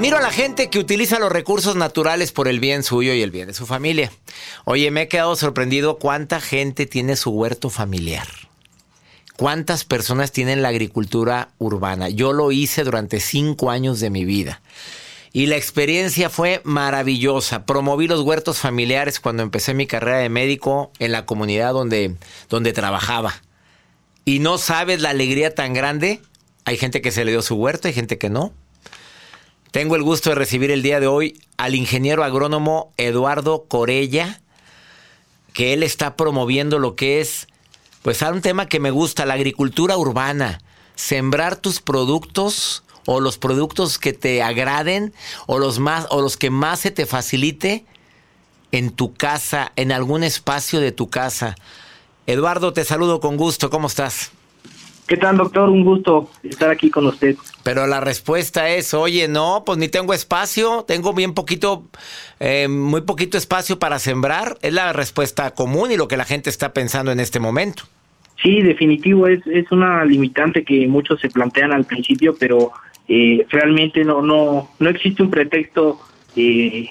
Admiro 0.00 0.16
a 0.16 0.22
la 0.22 0.30
gente 0.30 0.70
que 0.70 0.78
utiliza 0.78 1.18
los 1.18 1.30
recursos 1.30 1.76
naturales 1.76 2.32
por 2.32 2.48
el 2.48 2.58
bien 2.58 2.82
suyo 2.82 3.12
y 3.12 3.20
el 3.20 3.30
bien 3.30 3.48
de 3.48 3.52
su 3.52 3.66
familia. 3.66 4.10
Oye, 4.64 4.90
me 4.90 5.02
he 5.02 5.08
quedado 5.08 5.36
sorprendido 5.36 5.98
cuánta 5.98 6.40
gente 6.40 6.86
tiene 6.86 7.16
su 7.16 7.32
huerto 7.32 7.68
familiar. 7.68 8.26
¿Cuántas 9.36 9.84
personas 9.84 10.32
tienen 10.32 10.62
la 10.62 10.68
agricultura 10.68 11.50
urbana? 11.58 12.08
Yo 12.08 12.32
lo 12.32 12.50
hice 12.50 12.82
durante 12.82 13.20
cinco 13.20 13.70
años 13.70 14.00
de 14.00 14.08
mi 14.08 14.24
vida. 14.24 14.62
Y 15.34 15.48
la 15.48 15.56
experiencia 15.56 16.30
fue 16.30 16.62
maravillosa. 16.64 17.66
Promoví 17.66 18.08
los 18.08 18.22
huertos 18.22 18.56
familiares 18.56 19.20
cuando 19.20 19.42
empecé 19.42 19.74
mi 19.74 19.86
carrera 19.86 20.16
de 20.16 20.30
médico 20.30 20.92
en 20.98 21.12
la 21.12 21.26
comunidad 21.26 21.74
donde, 21.74 22.16
donde 22.48 22.72
trabajaba. 22.72 23.34
Y 24.24 24.38
no 24.38 24.56
sabes 24.56 25.02
la 25.02 25.10
alegría 25.10 25.54
tan 25.54 25.74
grande. 25.74 26.22
Hay 26.64 26.78
gente 26.78 27.02
que 27.02 27.12
se 27.12 27.26
le 27.26 27.32
dio 27.32 27.42
su 27.42 27.56
huerto, 27.56 27.86
hay 27.86 27.92
gente 27.92 28.16
que 28.16 28.30
no. 28.30 28.54
Tengo 29.70 29.94
el 29.94 30.02
gusto 30.02 30.30
de 30.30 30.34
recibir 30.34 30.72
el 30.72 30.82
día 30.82 30.98
de 30.98 31.06
hoy 31.06 31.40
al 31.56 31.76
ingeniero 31.76 32.24
agrónomo 32.24 32.92
Eduardo 32.96 33.66
Corella, 33.68 34.40
que 35.52 35.72
él 35.72 35.84
está 35.84 36.16
promoviendo 36.16 36.80
lo 36.80 36.96
que 36.96 37.20
es, 37.20 37.46
pues, 38.02 38.20
un 38.22 38.40
tema 38.40 38.66
que 38.66 38.80
me 38.80 38.90
gusta, 38.90 39.26
la 39.26 39.34
agricultura 39.34 39.96
urbana. 39.96 40.60
Sembrar 40.96 41.54
tus 41.54 41.80
productos 41.80 42.82
o 43.06 43.20
los 43.20 43.38
productos 43.38 43.98
que 43.98 44.12
te 44.12 44.42
agraden 44.42 45.14
o 45.46 45.58
los 45.58 45.78
más 45.78 46.06
o 46.10 46.20
los 46.20 46.36
que 46.36 46.50
más 46.50 46.80
se 46.80 46.90
te 46.90 47.06
facilite 47.06 47.84
en 48.72 48.90
tu 48.90 49.14
casa, 49.14 49.72
en 49.76 49.92
algún 49.92 50.24
espacio 50.24 50.80
de 50.80 50.90
tu 50.90 51.10
casa. 51.10 51.54
Eduardo, 52.26 52.72
te 52.72 52.84
saludo 52.84 53.20
con 53.20 53.36
gusto. 53.36 53.70
¿Cómo 53.70 53.86
estás? 53.86 54.32
¿Qué 55.10 55.16
tal, 55.16 55.38
doctor? 55.38 55.68
Un 55.70 55.84
gusto 55.84 56.30
estar 56.44 56.70
aquí 56.70 56.88
con 56.88 57.04
usted. 57.04 57.34
Pero 57.64 57.84
la 57.88 57.98
respuesta 57.98 58.68
es, 58.70 58.94
oye, 58.94 59.26
no, 59.26 59.64
pues 59.66 59.76
ni 59.76 59.88
tengo 59.88 60.14
espacio, 60.14 60.84
tengo 60.86 61.12
bien 61.12 61.34
poquito, 61.34 61.82
eh, 62.38 62.68
muy 62.68 63.00
poquito 63.00 63.36
espacio 63.36 63.80
para 63.80 63.98
sembrar. 63.98 64.56
Es 64.62 64.72
la 64.72 64.92
respuesta 64.92 65.50
común 65.50 65.90
y 65.90 65.96
lo 65.96 66.06
que 66.06 66.16
la 66.16 66.24
gente 66.24 66.48
está 66.48 66.72
pensando 66.72 67.10
en 67.10 67.18
este 67.18 67.40
momento. 67.40 67.82
Sí, 68.40 68.62
definitivo, 68.62 69.26
es, 69.26 69.44
es 69.48 69.72
una 69.72 70.04
limitante 70.04 70.62
que 70.62 70.86
muchos 70.86 71.20
se 71.20 71.28
plantean 71.28 71.72
al 71.72 71.86
principio, 71.86 72.36
pero 72.38 72.70
eh, 73.08 73.44
realmente 73.50 74.04
no, 74.04 74.22
no, 74.22 74.70
no 74.78 74.88
existe 74.88 75.24
un 75.24 75.30
pretexto 75.32 75.98
eh, 76.36 76.88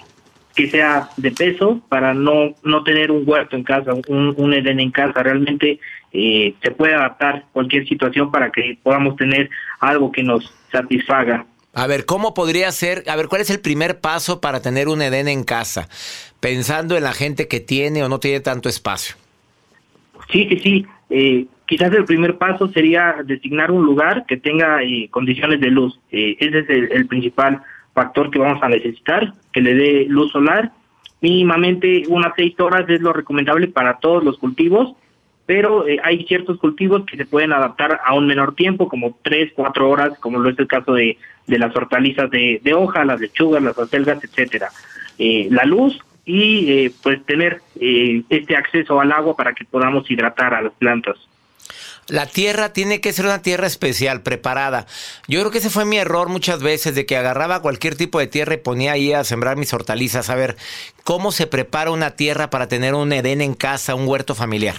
que 0.60 0.70
sea 0.70 1.10
de 1.16 1.32
peso 1.32 1.82
para 1.88 2.14
no, 2.14 2.54
no 2.64 2.84
tener 2.84 3.12
un 3.12 3.24
huerto 3.26 3.56
en 3.56 3.64
casa, 3.64 3.94
un, 4.10 4.34
un 4.36 4.54
Edén 4.54 4.82
en 4.82 4.92
casa. 4.92 5.24
Realmente 5.24 5.80
eh, 6.12 6.54
se 6.62 6.72
puede 6.72 6.96
adaptar 6.96 7.46
cualquier 7.54 7.88
situación 7.88 8.30
para 8.30 8.52
que 8.52 8.78
podamos 8.84 9.16
tener 9.16 9.50
algo 9.80 10.12
que 10.12 10.22
nos 10.22 10.54
satisfaga. 10.70 11.46
A 11.74 11.88
ver, 11.88 12.06
¿cómo 12.06 12.34
podría 12.34 12.70
ser? 12.74 13.06
A 13.08 13.16
ver, 13.16 13.28
¿cuál 13.28 13.40
es 13.40 13.50
el 13.50 13.62
primer 13.62 14.02
paso 14.02 14.42
para 14.42 14.62
tener 14.62 14.90
un 14.90 15.02
Edén 15.02 15.30
en 15.30 15.46
casa? 15.46 15.88
Pensando 16.42 16.98
en 16.98 17.04
la 17.04 17.14
gente 17.14 17.48
que 17.48 17.62
tiene 17.62 18.04
o 18.04 18.10
no 18.10 18.20
tiene 18.20 18.42
tanto 18.42 18.68
espacio. 18.68 19.16
Sí, 20.30 20.46
sí, 20.50 20.60
sí. 20.60 20.86
Eh, 21.10 21.46
quizás 21.68 21.94
el 21.94 22.04
primer 22.04 22.38
paso 22.38 22.68
sería 22.68 23.16
designar 23.24 23.72
un 23.72 23.86
lugar 23.86 24.26
que 24.28 24.36
tenga 24.36 24.84
eh, 24.84 25.08
condiciones 25.10 25.62
de 25.62 25.68
luz. 25.68 25.98
Eh, 26.12 26.36
ese 26.38 26.60
es 26.60 26.70
el, 26.70 26.92
el 26.92 27.08
principal 27.08 27.62
factor 28.02 28.32
que 28.32 28.40
vamos 28.40 28.62
a 28.64 28.70
necesitar, 28.70 29.34
que 29.52 29.62
le 29.62 29.74
dé 29.74 30.06
luz 30.08 30.32
solar. 30.32 30.72
Mínimamente 31.22 32.04
unas 32.08 32.34
seis 32.36 32.58
horas 32.60 32.90
es 32.90 33.02
lo 33.02 33.12
recomendable 33.12 33.68
para 33.68 34.00
todos 34.00 34.24
los 34.24 34.38
cultivos 34.38 34.96
pero 35.50 35.88
eh, 35.88 36.00
hay 36.04 36.26
ciertos 36.26 36.60
cultivos 36.60 37.06
que 37.08 37.18
se 37.18 37.26
pueden 37.26 37.54
adaptar 37.54 38.02
a 38.06 38.14
un 38.14 38.28
menor 38.28 38.54
tiempo, 38.54 38.88
como 38.88 39.18
tres, 39.24 39.52
cuatro 39.56 39.90
horas, 39.90 40.12
como 40.20 40.38
lo 40.38 40.48
es 40.48 40.60
el 40.60 40.68
caso 40.68 40.94
de, 40.94 41.18
de 41.48 41.58
las 41.58 41.76
hortalizas 41.76 42.30
de, 42.30 42.62
de, 42.64 42.74
hoja, 42.76 43.04
las 43.04 43.20
lechugas, 43.20 43.64
las 43.64 43.76
acelgas, 43.80 44.24
etcétera. 44.24 44.70
Eh, 45.18 45.48
la 45.50 45.64
luz 45.64 46.00
y 46.24 46.72
eh, 46.72 46.92
pues 47.02 47.26
tener 47.26 47.64
eh, 47.82 48.22
este 48.30 48.56
acceso 48.56 49.02
al 49.02 49.12
agua 49.12 49.36
para 49.36 49.54
que 49.54 49.66
podamos 49.66 50.10
hidratar 50.12 50.54
a 50.54 50.62
las 50.62 50.74
plantas. 50.74 51.18
La 52.10 52.26
tierra 52.26 52.74
tiene 52.74 53.02
que 53.02 53.14
ser 53.14 53.26
una 53.26 53.42
tierra 53.42 53.68
especial, 53.68 54.22
preparada. 54.22 54.88
Yo 55.28 55.40
creo 55.40 55.52
que 55.52 55.60
ese 55.60 55.70
fue 55.70 55.86
mi 55.86 55.98
error 55.98 56.30
muchas 56.30 56.62
veces, 56.62 56.96
de 56.96 57.06
que 57.06 57.18
agarraba 57.18 57.62
cualquier 57.62 57.96
tipo 57.96 58.20
de 58.20 58.28
tierra 58.28 58.56
y 58.56 58.58
ponía 58.58 58.94
ahí 58.94 59.14
a 59.14 59.24
sembrar 59.24 59.58
mis 59.58 59.74
hortalizas. 59.74 60.30
A 60.30 60.36
ver, 60.36 60.56
¿cómo 61.04 61.32
se 61.32 61.48
prepara 61.48 61.92
una 61.92 62.12
tierra 62.12 62.50
para 62.50 62.68
tener 62.68 62.96
un 62.96 63.14
Edén 63.14 63.42
en 63.42 63.54
casa, 63.54 63.96
un 63.96 64.08
huerto 64.08 64.36
familiar? 64.36 64.76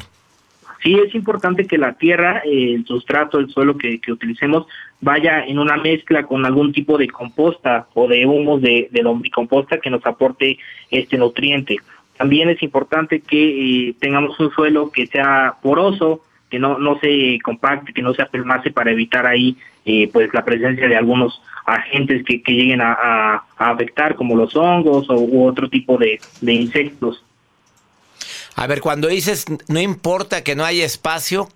sí 0.83 0.95
es 0.95 1.14
importante 1.14 1.66
que 1.66 1.79
la 1.79 1.95
tierra, 1.95 2.43
eh, 2.45 2.75
el 2.75 2.87
sustrato, 2.87 3.38
el 3.38 3.51
suelo 3.51 3.77
que, 3.77 4.01
que, 4.01 4.12
utilicemos 4.12 4.66
vaya 5.01 5.45
en 5.45 5.59
una 5.59 5.77
mezcla 5.77 6.25
con 6.25 6.45
algún 6.45 6.73
tipo 6.73 6.99
de 6.99 7.09
composta 7.09 7.87
o 7.95 8.09
de 8.09 8.27
humos 8.27 8.61
de, 8.61 8.88
de 8.90 9.03
lombricomposta 9.03 9.79
que 9.79 9.90
nos 9.90 10.05
aporte 10.05 10.59
este 10.90 11.16
nutriente. 11.16 11.79
También 12.16 12.51
es 12.51 12.62
importante 12.62 13.21
que 13.21 13.88
eh, 13.88 13.95
tengamos 13.99 14.38
un 14.40 14.51
suelo 14.53 14.90
que 14.90 15.07
sea 15.07 15.57
poroso, 15.62 16.23
que 16.50 16.58
no, 16.58 16.78
no 16.78 16.98
se 16.98 17.38
compacte, 17.42 17.92
que 17.92 18.02
no 18.02 18.12
se 18.12 18.22
apelmace 18.22 18.70
para 18.70 18.90
evitar 18.90 19.26
ahí 19.26 19.56
eh, 19.84 20.10
pues 20.12 20.28
la 20.34 20.44
presencia 20.44 20.88
de 20.88 20.96
algunos 20.96 21.40
agentes 21.64 22.24
que, 22.24 22.42
que 22.42 22.52
lleguen 22.52 22.80
a, 22.80 22.92
a, 22.92 23.44
a, 23.56 23.70
afectar 23.70 24.16
como 24.16 24.36
los 24.36 24.54
hongos 24.56 25.08
o, 25.08 25.14
u 25.14 25.46
otro 25.46 25.68
tipo 25.70 25.96
de, 25.96 26.20
de 26.40 26.52
insectos. 26.52 27.24
A 28.56 28.66
ver, 28.66 28.80
cuando 28.80 29.08
dices 29.08 29.46
no 29.68 29.80
importa 29.80 30.42
que 30.42 30.56
no 30.56 30.64
haya 30.64 30.84
espacio, 30.84 31.48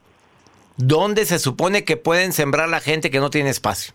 ¿dónde 0.77 1.25
se 1.27 1.39
supone 1.39 1.85
que 1.85 1.97
pueden 1.97 2.33
sembrar 2.33 2.69
la 2.69 2.81
gente 2.81 3.11
que 3.11 3.19
no 3.19 3.31
tiene 3.31 3.51
espacio? 3.51 3.93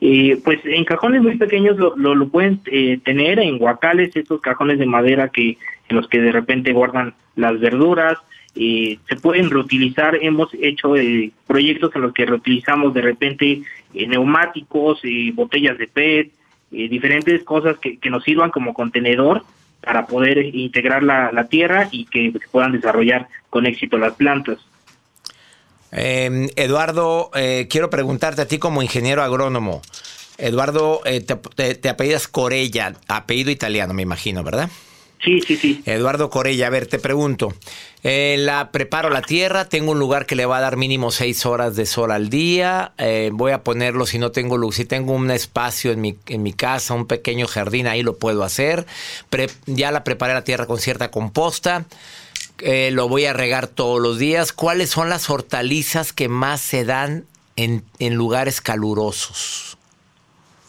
Eh, 0.00 0.38
pues 0.44 0.58
en 0.64 0.84
cajones 0.84 1.22
muy 1.22 1.38
pequeños 1.38 1.78
lo, 1.78 1.96
lo, 1.96 2.14
lo 2.14 2.28
pueden 2.28 2.60
eh, 2.66 2.98
tener, 3.02 3.38
en 3.38 3.56
guacales, 3.56 4.14
estos 4.14 4.40
cajones 4.40 4.78
de 4.78 4.86
madera 4.86 5.30
que 5.30 5.56
en 5.88 5.96
los 5.96 6.08
que 6.08 6.20
de 6.20 6.32
repente 6.32 6.72
guardan 6.72 7.14
las 7.36 7.58
verduras, 7.58 8.18
eh, 8.56 8.98
se 9.08 9.16
pueden 9.16 9.50
reutilizar. 9.50 10.16
Hemos 10.20 10.48
hecho 10.60 10.96
eh, 10.96 11.30
proyectos 11.46 11.94
en 11.94 12.02
los 12.02 12.12
que 12.12 12.26
reutilizamos 12.26 12.94
de 12.94 13.02
repente 13.02 13.62
eh, 13.94 14.06
neumáticos, 14.06 15.00
eh, 15.04 15.30
botellas 15.34 15.78
de 15.78 15.86
PET, 15.86 16.32
eh, 16.72 16.88
diferentes 16.88 17.42
cosas 17.44 17.78
que, 17.78 17.98
que 17.98 18.10
nos 18.10 18.24
sirvan 18.24 18.50
como 18.50 18.74
contenedor 18.74 19.44
para 19.80 20.06
poder 20.06 20.38
integrar 20.54 21.02
la, 21.02 21.30
la 21.32 21.46
tierra 21.48 21.88
y 21.92 22.06
que 22.06 22.32
se 22.32 22.48
puedan 22.50 22.72
desarrollar 22.72 23.28
con 23.50 23.66
éxito 23.66 23.98
las 23.98 24.14
plantas. 24.14 24.58
Eh, 25.92 26.48
Eduardo, 26.56 27.30
eh, 27.34 27.66
quiero 27.70 27.90
preguntarte 27.90 28.42
a 28.42 28.48
ti 28.48 28.58
como 28.58 28.82
ingeniero 28.82 29.22
agrónomo. 29.22 29.82
Eduardo, 30.38 31.00
eh, 31.04 31.20
te, 31.20 31.36
te- 31.36 31.74
te 31.76 31.88
apellidas 31.88 32.26
Corella, 32.26 32.94
apellido 33.06 33.50
italiano, 33.52 33.94
me 33.94 34.02
imagino, 34.02 34.42
¿verdad? 34.42 34.68
Sí, 35.22 35.40
sí, 35.40 35.56
sí. 35.56 35.82
Eduardo 35.86 36.28
Corella, 36.30 36.66
a 36.66 36.70
ver, 36.70 36.86
te 36.86 36.98
pregunto. 36.98 37.54
Eh, 38.06 38.36
la 38.38 38.70
preparo 38.70 39.08
la 39.08 39.22
tierra, 39.22 39.64
tengo 39.64 39.92
un 39.92 39.98
lugar 39.98 40.26
que 40.26 40.36
le 40.36 40.44
va 40.44 40.58
a 40.58 40.60
dar 40.60 40.76
mínimo 40.76 41.10
seis 41.10 41.46
horas 41.46 41.74
de 41.74 41.86
sol 41.86 42.10
al 42.10 42.28
día. 42.28 42.92
eh, 42.98 43.30
voy 43.32 43.52
a 43.52 43.62
ponerlo 43.62 44.04
si 44.04 44.18
no 44.18 44.30
tengo 44.30 44.58
luz, 44.58 44.74
si 44.74 44.84
tengo 44.84 45.14
un 45.14 45.30
espacio 45.30 45.90
en 45.90 46.02
mi, 46.02 46.16
en 46.28 46.42
mi 46.42 46.52
casa, 46.52 46.92
un 46.92 47.06
pequeño 47.06 47.46
jardín, 47.46 47.86
ahí 47.86 48.02
lo 48.02 48.18
puedo 48.18 48.44
hacer. 48.44 48.84
Ya 49.64 49.90
la 49.90 50.04
preparé 50.04 50.34
la 50.34 50.44
tierra 50.44 50.66
con 50.66 50.78
cierta 50.78 51.10
composta. 51.10 51.86
eh, 52.58 52.90
lo 52.92 53.08
voy 53.08 53.24
a 53.24 53.32
regar 53.32 53.68
todos 53.68 54.00
los 54.02 54.18
días. 54.18 54.52
¿Cuáles 54.52 54.90
son 54.90 55.08
las 55.08 55.30
hortalizas 55.30 56.12
que 56.12 56.28
más 56.28 56.60
se 56.60 56.84
dan 56.84 57.24
en, 57.56 57.84
en 57.98 58.16
lugares 58.16 58.60
calurosos? 58.60 59.78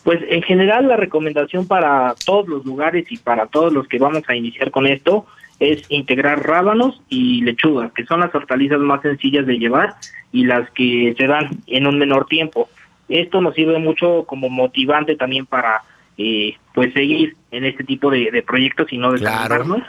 Pues 0.04 0.20
en 0.30 0.42
general 0.44 0.88
la 0.88 0.98
recomendación 0.98 1.68
para 1.68 2.16
todos 2.26 2.48
los 2.48 2.64
lugares 2.64 3.12
y 3.12 3.18
para 3.18 3.48
todos 3.48 3.74
los 3.74 3.88
que 3.88 3.98
vamos 3.98 4.24
a 4.28 4.36
iniciar 4.36 4.72
con 4.72 4.88
esto 4.88 5.26
es 5.60 5.84
integrar 5.90 6.46
rábanos 6.46 7.02
y 7.10 7.42
lechugas, 7.42 7.92
que 7.94 8.06
son 8.06 8.20
las 8.20 8.34
hortalizas 8.36 8.80
más 8.80 9.02
sencillas 9.02 9.46
de 9.46 9.58
llevar 9.58 9.96
y 10.32 10.46
las 10.46 10.70
que 10.72 11.14
se 11.18 11.28
dan 11.28 11.50
en 11.68 11.88
un 11.88 11.98
menor 11.98 12.26
tiempo. 12.28 12.70
Esto 13.08 13.40
nos 13.42 13.56
sirve 13.56 13.80
mucho 13.80 14.26
como 14.28 14.50
motivante 14.50 15.16
también 15.16 15.46
para 15.46 15.82
eh, 16.18 16.56
pues 16.74 16.94
seguir 16.94 17.36
en 17.52 17.66
este 17.66 17.84
tipo 17.84 18.10
de, 18.10 18.32
de 18.32 18.42
proyectos 18.42 18.92
y 18.92 18.98
no 18.98 19.12
desanimarnos. 19.14 19.82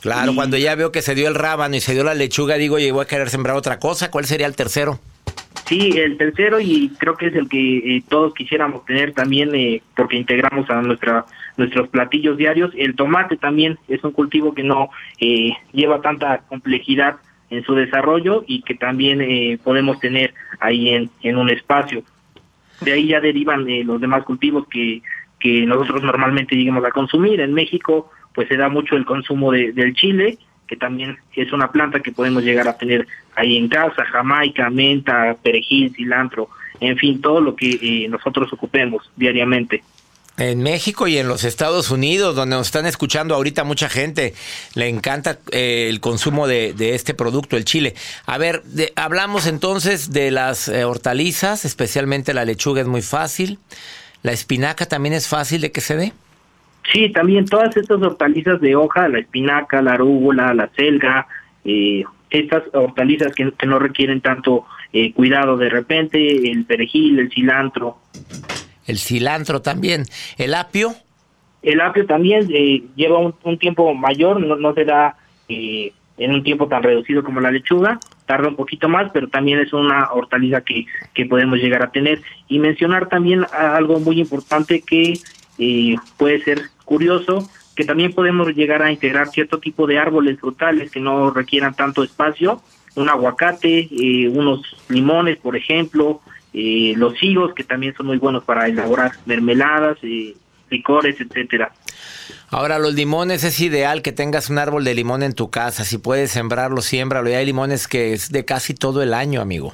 Claro, 0.00 0.32
Y- 0.32 0.34
cuando 0.34 0.56
ya 0.56 0.74
veo 0.74 0.90
que 0.92 1.02
se 1.02 1.14
dio 1.14 1.28
el 1.28 1.34
rábano 1.34 1.76
y 1.76 1.80
se 1.80 1.92
dio 1.94 2.02
la 2.04 2.14
lechuga, 2.14 2.56
digo, 2.56 2.76
voy 2.76 3.02
a 3.02 3.06
querer 3.08 3.28
sembrar 3.30 3.56
otra 3.56 3.78
cosa. 3.78 4.10
¿Cuál 4.10 4.24
sería 4.24 4.46
el 4.46 4.56
tercero? 4.56 4.98
Sí, 5.66 5.90
el 5.96 6.16
tercero 6.18 6.60
y 6.60 6.90
creo 6.98 7.16
que 7.16 7.26
es 7.28 7.34
el 7.34 7.48
que 7.48 7.96
eh, 7.96 8.02
todos 8.08 8.34
quisiéramos 8.34 8.84
tener 8.84 9.12
también 9.12 9.54
eh, 9.54 9.82
porque 9.96 10.16
integramos 10.16 10.68
a 10.70 10.82
nuestra 10.82 11.24
nuestros 11.56 11.88
platillos 11.88 12.36
diarios. 12.36 12.70
El 12.76 12.94
tomate 12.96 13.36
también 13.36 13.78
es 13.88 14.02
un 14.04 14.12
cultivo 14.12 14.54
que 14.54 14.62
no 14.62 14.90
eh, 15.20 15.52
lleva 15.72 16.00
tanta 16.00 16.38
complejidad 16.48 17.16
en 17.50 17.62
su 17.64 17.74
desarrollo 17.74 18.44
y 18.46 18.62
que 18.62 18.74
también 18.74 19.20
eh, 19.20 19.58
podemos 19.62 20.00
tener 20.00 20.32
ahí 20.60 20.88
en, 20.90 21.10
en 21.22 21.36
un 21.36 21.50
espacio. 21.50 22.02
De 22.80 22.92
ahí 22.92 23.08
ya 23.08 23.20
derivan 23.20 23.68
eh, 23.68 23.84
los 23.84 24.00
demás 24.00 24.24
cultivos 24.24 24.66
que, 24.68 25.02
que 25.38 25.66
nosotros 25.66 26.02
normalmente 26.02 26.56
lleguemos 26.56 26.84
a 26.84 26.90
consumir. 26.90 27.40
En 27.40 27.52
México 27.52 28.10
pues 28.34 28.48
se 28.48 28.56
da 28.56 28.68
mucho 28.70 28.96
el 28.96 29.04
consumo 29.04 29.52
de- 29.52 29.72
del 29.72 29.92
chile, 29.94 30.38
que 30.66 30.76
también 30.76 31.18
es 31.36 31.52
una 31.52 31.70
planta 31.70 32.00
que 32.00 32.12
podemos 32.12 32.42
llegar 32.42 32.66
a 32.66 32.78
tener 32.78 33.06
ahí 33.36 33.58
en 33.58 33.68
casa, 33.68 34.04
jamaica, 34.06 34.70
menta, 34.70 35.36
perejil, 35.42 35.92
cilantro, 35.94 36.48
en 36.80 36.96
fin, 36.96 37.20
todo 37.20 37.42
lo 37.42 37.54
que 37.54 37.70
eh, 37.82 38.08
nosotros 38.08 38.50
ocupemos 38.54 39.12
diariamente. 39.16 39.82
En 40.38 40.62
México 40.62 41.06
y 41.08 41.18
en 41.18 41.28
los 41.28 41.44
Estados 41.44 41.90
Unidos, 41.90 42.34
donde 42.34 42.56
nos 42.56 42.66
están 42.68 42.86
escuchando 42.86 43.34
ahorita 43.34 43.64
mucha 43.64 43.88
gente, 43.90 44.32
le 44.74 44.88
encanta 44.88 45.38
eh, 45.50 45.88
el 45.90 46.00
consumo 46.00 46.46
de, 46.46 46.74
este 46.94 47.12
producto, 47.12 47.56
el 47.56 47.66
chile. 47.66 47.94
A 48.24 48.38
ver, 48.38 48.62
de- 48.62 48.92
hablamos 48.96 49.46
entonces 49.46 50.10
de 50.10 50.30
las 50.30 50.68
eh, 50.68 50.84
hortalizas, 50.84 51.64
especialmente 51.66 52.32
la 52.32 52.46
lechuga 52.46 52.80
es 52.80 52.86
muy 52.86 53.02
fácil. 53.02 53.58
La 54.22 54.32
espinaca 54.32 54.86
también 54.86 55.14
es 55.14 55.28
fácil 55.28 55.60
de 55.60 55.70
que 55.70 55.80
se 55.82 55.96
dé. 55.96 56.12
Sí, 56.92 57.10
también 57.10 57.44
todas 57.44 57.76
estas 57.76 58.00
hortalizas 58.00 58.60
de 58.60 58.74
hoja, 58.74 59.08
la 59.08 59.18
espinaca, 59.20 59.82
la 59.82 59.92
arúgula, 59.92 60.54
la 60.54 60.70
selga, 60.74 61.26
eh, 61.64 62.04
estas 62.30 62.62
hortalizas 62.72 63.34
que, 63.34 63.52
que 63.52 63.66
no 63.66 63.78
requieren 63.78 64.20
tanto 64.22 64.64
eh, 64.94 65.12
cuidado 65.12 65.58
de 65.58 65.68
repente, 65.68 66.50
el 66.50 66.64
perejil, 66.64 67.18
el 67.18 67.30
cilantro. 67.30 67.98
El 68.86 68.98
cilantro 68.98 69.62
también. 69.62 70.04
El 70.38 70.54
apio. 70.54 70.94
El 71.62 71.80
apio 71.80 72.06
también 72.06 72.48
eh, 72.52 72.82
lleva 72.96 73.18
un, 73.18 73.58
tiempo 73.58 73.94
mayor, 73.94 74.40
no, 74.40 74.56
no 74.56 74.74
se 74.74 74.84
da 74.84 75.16
eh, 75.48 75.92
en 76.18 76.32
un 76.32 76.42
tiempo 76.42 76.66
tan 76.68 76.82
reducido 76.82 77.22
como 77.22 77.40
la 77.40 77.50
lechuga, 77.50 77.98
tarda 78.26 78.48
un 78.48 78.56
poquito 78.56 78.88
más, 78.88 79.10
pero 79.12 79.28
también 79.28 79.60
es 79.60 79.72
una 79.72 80.10
hortaliza 80.12 80.62
que, 80.62 80.86
que 81.14 81.26
podemos 81.26 81.58
llegar 81.58 81.82
a 81.82 81.90
tener. 81.90 82.20
Y 82.48 82.58
mencionar 82.58 83.08
también 83.08 83.46
algo 83.52 84.00
muy 84.00 84.20
importante 84.20 84.82
que 84.82 85.14
eh, 85.58 85.96
puede 86.16 86.42
ser 86.42 86.62
curioso, 86.84 87.48
que 87.76 87.84
también 87.84 88.12
podemos 88.12 88.48
llegar 88.54 88.82
a 88.82 88.92
integrar 88.92 89.28
cierto 89.28 89.58
tipo 89.58 89.86
de 89.86 89.98
árboles 89.98 90.38
frutales 90.38 90.90
que 90.90 91.00
no 91.00 91.30
requieran 91.30 91.74
tanto 91.74 92.02
espacio, 92.02 92.62
un 92.94 93.08
aguacate, 93.08 93.88
eh, 93.90 94.28
unos 94.28 94.60
limones, 94.88 95.38
por 95.38 95.56
ejemplo, 95.56 96.20
eh, 96.54 96.94
los 96.96 97.20
higos, 97.22 97.54
que 97.54 97.64
también 97.64 97.94
son 97.94 98.06
muy 98.06 98.18
buenos 98.18 98.44
para 98.44 98.66
elaborar 98.66 99.12
mermeladas, 99.26 99.98
eh, 100.02 100.34
licores, 100.70 101.20
etcétera. 101.20 101.72
Ahora, 102.50 102.78
los 102.78 102.94
limones 102.94 103.44
es 103.44 103.60
ideal 103.60 104.02
que 104.02 104.12
tengas 104.12 104.50
un 104.50 104.58
árbol 104.58 104.84
de 104.84 104.94
limón 104.94 105.22
en 105.22 105.34
tu 105.34 105.50
casa. 105.50 105.84
Si 105.84 105.98
puedes 105.98 106.30
sembrarlo, 106.30 106.82
siémbralo. 106.82 107.30
Y 107.30 107.34
hay 107.34 107.46
limones 107.46 107.88
que 107.88 108.12
es 108.12 108.30
de 108.30 108.44
casi 108.44 108.74
todo 108.74 109.02
el 109.02 109.14
año, 109.14 109.40
amigo. 109.40 109.72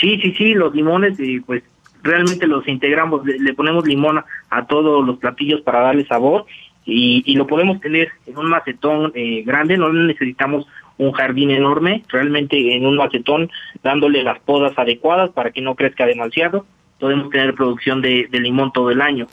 Sí, 0.00 0.18
sí, 0.22 0.32
sí, 0.36 0.54
los 0.54 0.74
limones, 0.74 1.20
eh, 1.20 1.42
pues 1.44 1.62
realmente 2.02 2.46
los 2.46 2.66
integramos, 2.66 3.24
le, 3.26 3.38
le 3.38 3.52
ponemos 3.52 3.86
limón 3.86 4.18
a, 4.18 4.24
a 4.48 4.66
todos 4.66 5.06
los 5.06 5.18
platillos 5.18 5.60
para 5.60 5.80
darle 5.80 6.06
sabor 6.06 6.46
y, 6.86 7.22
y 7.26 7.34
lo 7.36 7.46
podemos 7.46 7.80
tener 7.80 8.08
en 8.26 8.38
un 8.38 8.48
macetón 8.48 9.12
eh, 9.14 9.42
grande, 9.44 9.76
no 9.76 9.92
necesitamos 9.92 10.66
un 11.00 11.12
jardín 11.12 11.50
enorme, 11.50 12.04
realmente 12.08 12.76
en 12.76 12.86
un 12.86 12.96
macetón 12.96 13.50
dándole 13.82 14.22
las 14.22 14.38
podas 14.40 14.78
adecuadas 14.78 15.30
para 15.30 15.50
que 15.50 15.62
no 15.62 15.74
crezca 15.74 16.04
demasiado, 16.04 16.66
podemos 16.98 17.30
tener 17.30 17.54
producción 17.54 18.02
de, 18.02 18.28
limón 18.30 18.70
todo 18.72 18.90
el 18.90 19.00
año. 19.00 19.26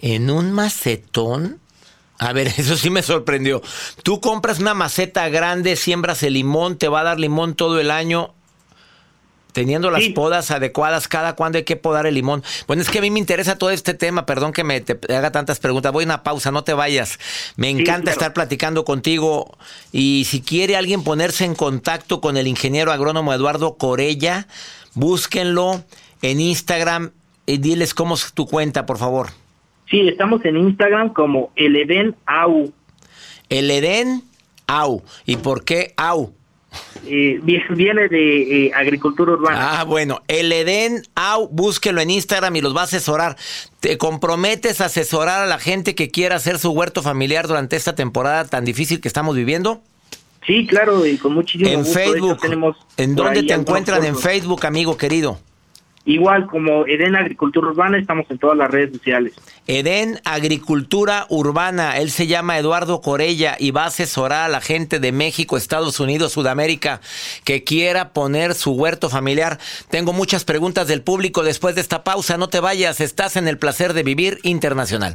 ¿En 0.00 0.30
un 0.30 0.52
macetón? 0.52 1.58
A 2.20 2.32
ver, 2.32 2.46
eso 2.58 2.76
sí 2.76 2.90
me 2.90 3.02
sorprendió. 3.02 3.60
Tú 4.04 4.20
compras 4.20 4.60
una 4.60 4.72
maceta 4.72 5.28
grande, 5.28 5.74
siembras 5.74 6.22
el 6.22 6.34
limón, 6.34 6.78
te 6.78 6.86
va 6.86 7.00
a 7.00 7.04
dar 7.04 7.18
limón 7.18 7.54
todo 7.54 7.80
el 7.80 7.90
año. 7.90 8.34
Teniendo 9.58 9.90
las 9.90 10.06
podas 10.10 10.52
adecuadas, 10.52 11.08
cada 11.08 11.34
cuándo 11.34 11.58
hay 11.58 11.64
que 11.64 11.74
podar 11.74 12.06
el 12.06 12.14
limón. 12.14 12.44
Bueno, 12.68 12.80
es 12.80 12.88
que 12.88 12.98
a 12.98 13.02
mí 13.02 13.10
me 13.10 13.18
interesa 13.18 13.58
todo 13.58 13.70
este 13.70 13.92
tema, 13.92 14.24
perdón 14.24 14.52
que 14.52 14.62
me 14.62 14.80
te 14.80 14.96
haga 15.12 15.32
tantas 15.32 15.58
preguntas. 15.58 15.90
Voy 15.90 16.04
a 16.04 16.06
una 16.06 16.22
pausa, 16.22 16.52
no 16.52 16.62
te 16.62 16.74
vayas. 16.74 17.18
Me 17.56 17.68
encanta 17.68 18.02
claro. 18.02 18.10
estar 18.12 18.32
platicando 18.34 18.84
contigo. 18.84 19.58
Y 19.90 20.26
si 20.26 20.42
quiere 20.42 20.76
alguien 20.76 21.02
ponerse 21.02 21.44
en 21.44 21.56
contacto 21.56 22.20
con 22.20 22.36
el 22.36 22.46
ingeniero 22.46 22.92
agrónomo 22.92 23.34
Eduardo 23.34 23.76
Corella, 23.78 24.46
búsquenlo 24.94 25.82
en 26.22 26.40
Instagram 26.40 27.10
y 27.44 27.56
diles 27.56 27.94
cómo 27.94 28.14
es 28.14 28.32
tu 28.34 28.46
cuenta, 28.46 28.86
por 28.86 28.98
favor. 28.98 29.30
Sí, 29.90 30.06
estamos 30.06 30.44
en 30.44 30.56
Instagram 30.56 31.12
como 31.12 31.50
el 31.56 31.74
Edén 31.74 32.14
Au. 32.26 32.72
El 33.48 33.72
Edén 33.72 34.22
Au. 34.68 35.02
¿Y 35.26 35.38
por 35.38 35.64
qué 35.64 35.94
Au? 35.96 36.32
Eh, 37.06 37.40
vie- 37.42 37.64
viene 37.74 38.08
de 38.08 38.66
eh, 38.66 38.72
agricultura 38.74 39.32
urbana. 39.32 39.80
Ah, 39.80 39.84
bueno, 39.84 40.20
el 40.28 40.52
Edén 40.52 41.02
Au, 41.14 41.48
búsquelo 41.48 42.00
en 42.00 42.10
Instagram 42.10 42.56
y 42.56 42.60
los 42.60 42.76
va 42.76 42.82
a 42.82 42.84
asesorar. 42.84 43.36
¿Te 43.80 43.96
comprometes 43.96 44.80
a 44.80 44.86
asesorar 44.86 45.42
a 45.42 45.46
la 45.46 45.58
gente 45.58 45.94
que 45.94 46.10
quiera 46.10 46.36
hacer 46.36 46.58
su 46.58 46.70
huerto 46.72 47.02
familiar 47.02 47.46
durante 47.48 47.76
esta 47.76 47.94
temporada 47.94 48.44
tan 48.46 48.64
difícil 48.64 49.00
que 49.00 49.08
estamos 49.08 49.34
viviendo? 49.36 49.80
Sí, 50.46 50.66
claro, 50.66 51.04
y 51.06 51.16
con 51.18 51.34
muchísimo 51.34 51.68
En 51.70 51.80
gusto. 51.80 51.92
Facebook. 51.94 52.40
tenemos 52.40 52.76
¿En 52.96 53.14
dónde 53.14 53.42
te 53.42 53.52
algunos 53.52 53.68
encuentran 53.70 54.04
en. 54.04 54.16
Facebook, 54.16 54.66
amigo 54.66 54.96
querido? 54.96 55.38
Igual 56.08 56.46
como 56.46 56.86
Eden 56.86 57.16
Agricultura 57.16 57.68
Urbana, 57.68 57.98
estamos 57.98 58.24
en 58.30 58.38
todas 58.38 58.56
las 58.56 58.70
redes 58.70 58.96
sociales. 58.96 59.34
Edén 59.66 60.18
Agricultura 60.24 61.26
Urbana. 61.28 61.98
Él 61.98 62.10
se 62.10 62.26
llama 62.26 62.56
Eduardo 62.56 63.02
Corella 63.02 63.56
y 63.58 63.72
va 63.72 63.82
a 63.82 63.88
asesorar 63.88 64.46
a 64.46 64.48
la 64.48 64.62
gente 64.62 65.00
de 65.00 65.12
México, 65.12 65.58
Estados 65.58 66.00
Unidos, 66.00 66.32
Sudamérica 66.32 67.02
que 67.44 67.62
quiera 67.62 68.14
poner 68.14 68.54
su 68.54 68.72
huerto 68.72 69.10
familiar. 69.10 69.58
Tengo 69.90 70.14
muchas 70.14 70.46
preguntas 70.46 70.88
del 70.88 71.02
público 71.02 71.42
después 71.42 71.74
de 71.74 71.82
esta 71.82 72.04
pausa. 72.04 72.38
No 72.38 72.48
te 72.48 72.60
vayas, 72.60 73.02
estás 73.02 73.36
en 73.36 73.46
el 73.46 73.58
placer 73.58 73.92
de 73.92 74.02
vivir 74.02 74.38
internacional. 74.44 75.14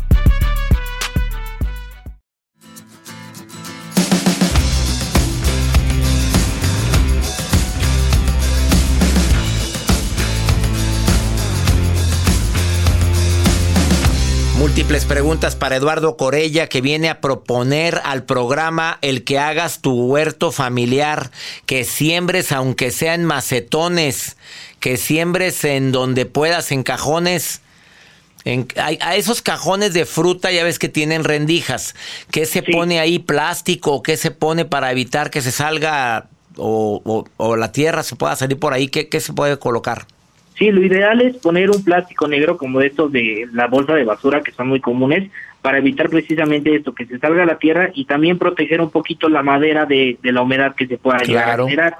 Múltiples 14.61 15.05
preguntas 15.05 15.55
para 15.55 15.75
Eduardo 15.77 16.17
Corella 16.17 16.67
que 16.67 16.81
viene 16.81 17.09
a 17.09 17.19
proponer 17.19 17.99
al 18.03 18.25
programa 18.25 18.99
el 19.01 19.23
que 19.23 19.39
hagas 19.39 19.81
tu 19.81 19.91
huerto 20.05 20.51
familiar, 20.51 21.31
que 21.65 21.83
siembres 21.83 22.51
aunque 22.51 22.91
sea 22.91 23.15
en 23.15 23.25
macetones, 23.25 24.37
que 24.79 24.97
siembres 24.97 25.63
en 25.63 25.91
donde 25.91 26.27
puedas, 26.27 26.71
en 26.71 26.83
cajones. 26.83 27.61
En, 28.45 28.67
a, 28.77 28.89
a 29.03 29.15
esos 29.15 29.41
cajones 29.41 29.93
de 29.95 30.05
fruta 30.05 30.51
ya 30.51 30.63
ves 30.63 30.77
que 30.77 30.89
tienen 30.89 31.23
rendijas. 31.23 31.95
¿Qué 32.29 32.45
se 32.45 32.61
pone 32.61 32.99
ahí? 32.99 33.17
¿Plástico? 33.17 34.03
¿Qué 34.03 34.15
se 34.15 34.29
pone 34.29 34.65
para 34.65 34.91
evitar 34.91 35.31
que 35.31 35.41
se 35.41 35.51
salga 35.51 36.27
o, 36.55 37.01
o- 37.03 37.25
o 37.37 37.55
la 37.55 37.71
tierra 37.71 38.03
se 38.03 38.15
pueda 38.15 38.35
salir 38.35 38.59
por 38.59 38.73
ahí? 38.73 38.89
¿Qué, 38.89 39.09
qué 39.09 39.21
se 39.21 39.33
puede 39.33 39.57
colocar? 39.57 40.05
Sí, 40.55 40.69
lo 40.71 40.83
ideal 40.83 41.21
es 41.21 41.37
poner 41.37 41.69
un 41.71 41.83
plástico 41.83 42.27
negro 42.27 42.57
como 42.57 42.79
de 42.79 42.87
estos 42.87 43.11
de 43.11 43.47
la 43.53 43.67
bolsa 43.67 43.95
de 43.95 44.03
basura 44.03 44.41
que 44.41 44.51
son 44.51 44.67
muy 44.67 44.79
comunes 44.79 45.31
para 45.61 45.77
evitar 45.77 46.09
precisamente 46.09 46.75
esto, 46.75 46.93
que 46.93 47.05
se 47.05 47.17
salga 47.19 47.43
a 47.43 47.45
la 47.45 47.57
tierra 47.57 47.89
y 47.93 48.05
también 48.05 48.37
proteger 48.37 48.81
un 48.81 48.89
poquito 48.91 49.29
la 49.29 49.43
madera 49.43 49.85
de, 49.85 50.17
de 50.21 50.31
la 50.31 50.41
humedad 50.41 50.75
que 50.75 50.87
se 50.87 50.97
pueda 50.97 51.19
llegar 51.19 51.43
a 51.43 51.47
Claro. 51.47 51.65
generar. 51.65 51.95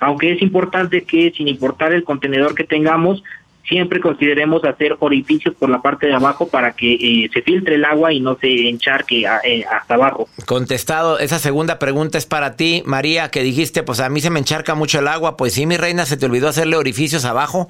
Aunque 0.00 0.32
es 0.32 0.42
importante 0.42 1.02
que 1.04 1.30
sin 1.30 1.46
importar 1.48 1.92
el 1.92 2.02
contenedor 2.04 2.54
que 2.54 2.64
tengamos, 2.64 3.22
siempre 3.68 4.00
consideremos 4.00 4.64
hacer 4.64 4.96
orificios 5.00 5.54
por 5.54 5.70
la 5.70 5.80
parte 5.80 6.06
de 6.08 6.14
abajo 6.14 6.48
para 6.48 6.72
que 6.72 6.94
eh, 6.94 7.30
se 7.32 7.42
filtre 7.42 7.76
el 7.76 7.84
agua 7.84 8.12
y 8.12 8.20
no 8.20 8.36
se 8.40 8.68
encharque 8.68 9.26
a- 9.26 9.40
eh, 9.44 9.64
hasta 9.64 9.94
abajo. 9.94 10.28
Contestado, 10.46 11.18
esa 11.18 11.38
segunda 11.38 11.78
pregunta 11.78 12.18
es 12.18 12.26
para 12.26 12.56
ti, 12.56 12.82
María, 12.86 13.30
que 13.30 13.42
dijiste, 13.42 13.82
pues 13.82 14.00
a 14.00 14.08
mí 14.08 14.20
se 14.20 14.30
me 14.30 14.40
encharca 14.40 14.74
mucho 14.74 14.98
el 14.98 15.08
agua, 15.08 15.36
pues 15.36 15.52
sí, 15.54 15.66
mi 15.66 15.76
reina, 15.76 16.06
se 16.06 16.16
te 16.16 16.26
olvidó 16.26 16.48
hacerle 16.48 16.76
orificios 16.76 17.24
abajo. 17.24 17.68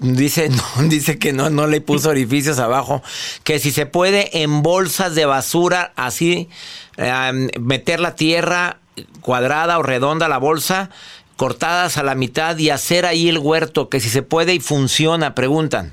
Dice, 0.00 0.48
no, 0.78 0.88
dice 0.88 1.18
que 1.18 1.32
no, 1.32 1.50
no 1.50 1.66
le 1.66 1.80
puso 1.80 2.10
orificios 2.10 2.58
abajo. 2.60 3.02
Que 3.42 3.58
si 3.58 3.72
se 3.72 3.86
puede 3.86 4.42
en 4.42 4.62
bolsas 4.62 5.14
de 5.16 5.26
basura, 5.26 5.92
así, 5.96 6.48
eh, 6.96 7.48
meter 7.60 7.98
la 7.98 8.14
tierra 8.14 8.78
cuadrada 9.20 9.78
o 9.78 9.82
redonda 9.82 10.28
la 10.28 10.38
bolsa, 10.38 10.90
cortadas 11.38 11.96
a 11.96 12.02
la 12.02 12.14
mitad 12.14 12.58
y 12.58 12.68
hacer 12.68 13.06
ahí 13.06 13.30
el 13.30 13.38
huerto, 13.38 13.88
que 13.88 14.00
si 14.00 14.10
se 14.10 14.20
puede 14.22 14.52
y 14.54 14.60
funciona, 14.60 15.34
preguntan. 15.34 15.92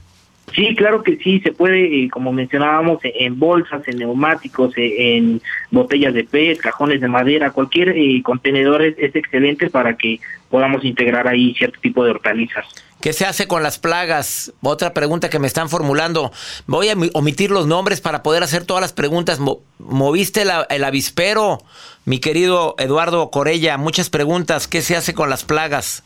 Sí, 0.54 0.76
claro 0.76 1.02
que 1.04 1.18
sí, 1.18 1.40
se 1.40 1.52
puede, 1.52 2.04
eh, 2.06 2.10
como 2.10 2.32
mencionábamos, 2.32 3.00
en, 3.04 3.12
en 3.16 3.40
bolsas, 3.40 3.82
en 3.88 3.98
neumáticos, 3.98 4.78
eh, 4.78 5.16
en 5.18 5.42
botellas 5.72 6.14
de 6.14 6.24
PET, 6.24 6.60
cajones 6.60 7.02
de 7.02 7.08
madera, 7.08 7.52
cualquier 7.52 7.90
eh, 7.90 8.22
contenedor 8.24 8.82
es, 8.84 8.96
es 9.00 9.16
excelente 9.16 9.70
para 9.70 9.96
que 9.98 10.20
podamos 10.50 10.84
integrar 10.86 11.28
ahí 11.28 11.54
cierto 11.58 11.80
tipo 11.82 12.04
de 12.04 12.12
hortalizas. 12.12 12.66
¿Qué 13.02 13.12
se 13.14 13.26
hace 13.26 13.48
con 13.48 13.62
las 13.64 13.78
plagas? 13.78 14.54
Otra 14.62 14.94
pregunta 14.94 15.30
que 15.30 15.38
me 15.40 15.48
están 15.48 15.70
formulando. 15.70 16.32
Voy 16.66 16.90
a 16.90 16.96
mi- 16.96 17.12
omitir 17.14 17.52
los 17.52 17.68
nombres 17.68 18.00
para 18.02 18.24
poder 18.24 18.42
hacer 18.42 18.66
todas 18.66 18.82
las 18.82 18.94
preguntas. 18.94 19.40
Mo- 19.40 19.62
¿Moviste 19.80 20.46
la- 20.46 20.66
el 20.70 20.84
avispero? 20.84 21.60
Mi 22.06 22.20
querido 22.20 22.76
Eduardo 22.78 23.32
Corella, 23.32 23.78
muchas 23.78 24.12
preguntas. 24.12 24.68
¿Qué 24.68 24.82
se 24.82 24.96
hace 24.96 25.16
con 25.16 25.32
las 25.32 25.44
plagas? 25.44 26.04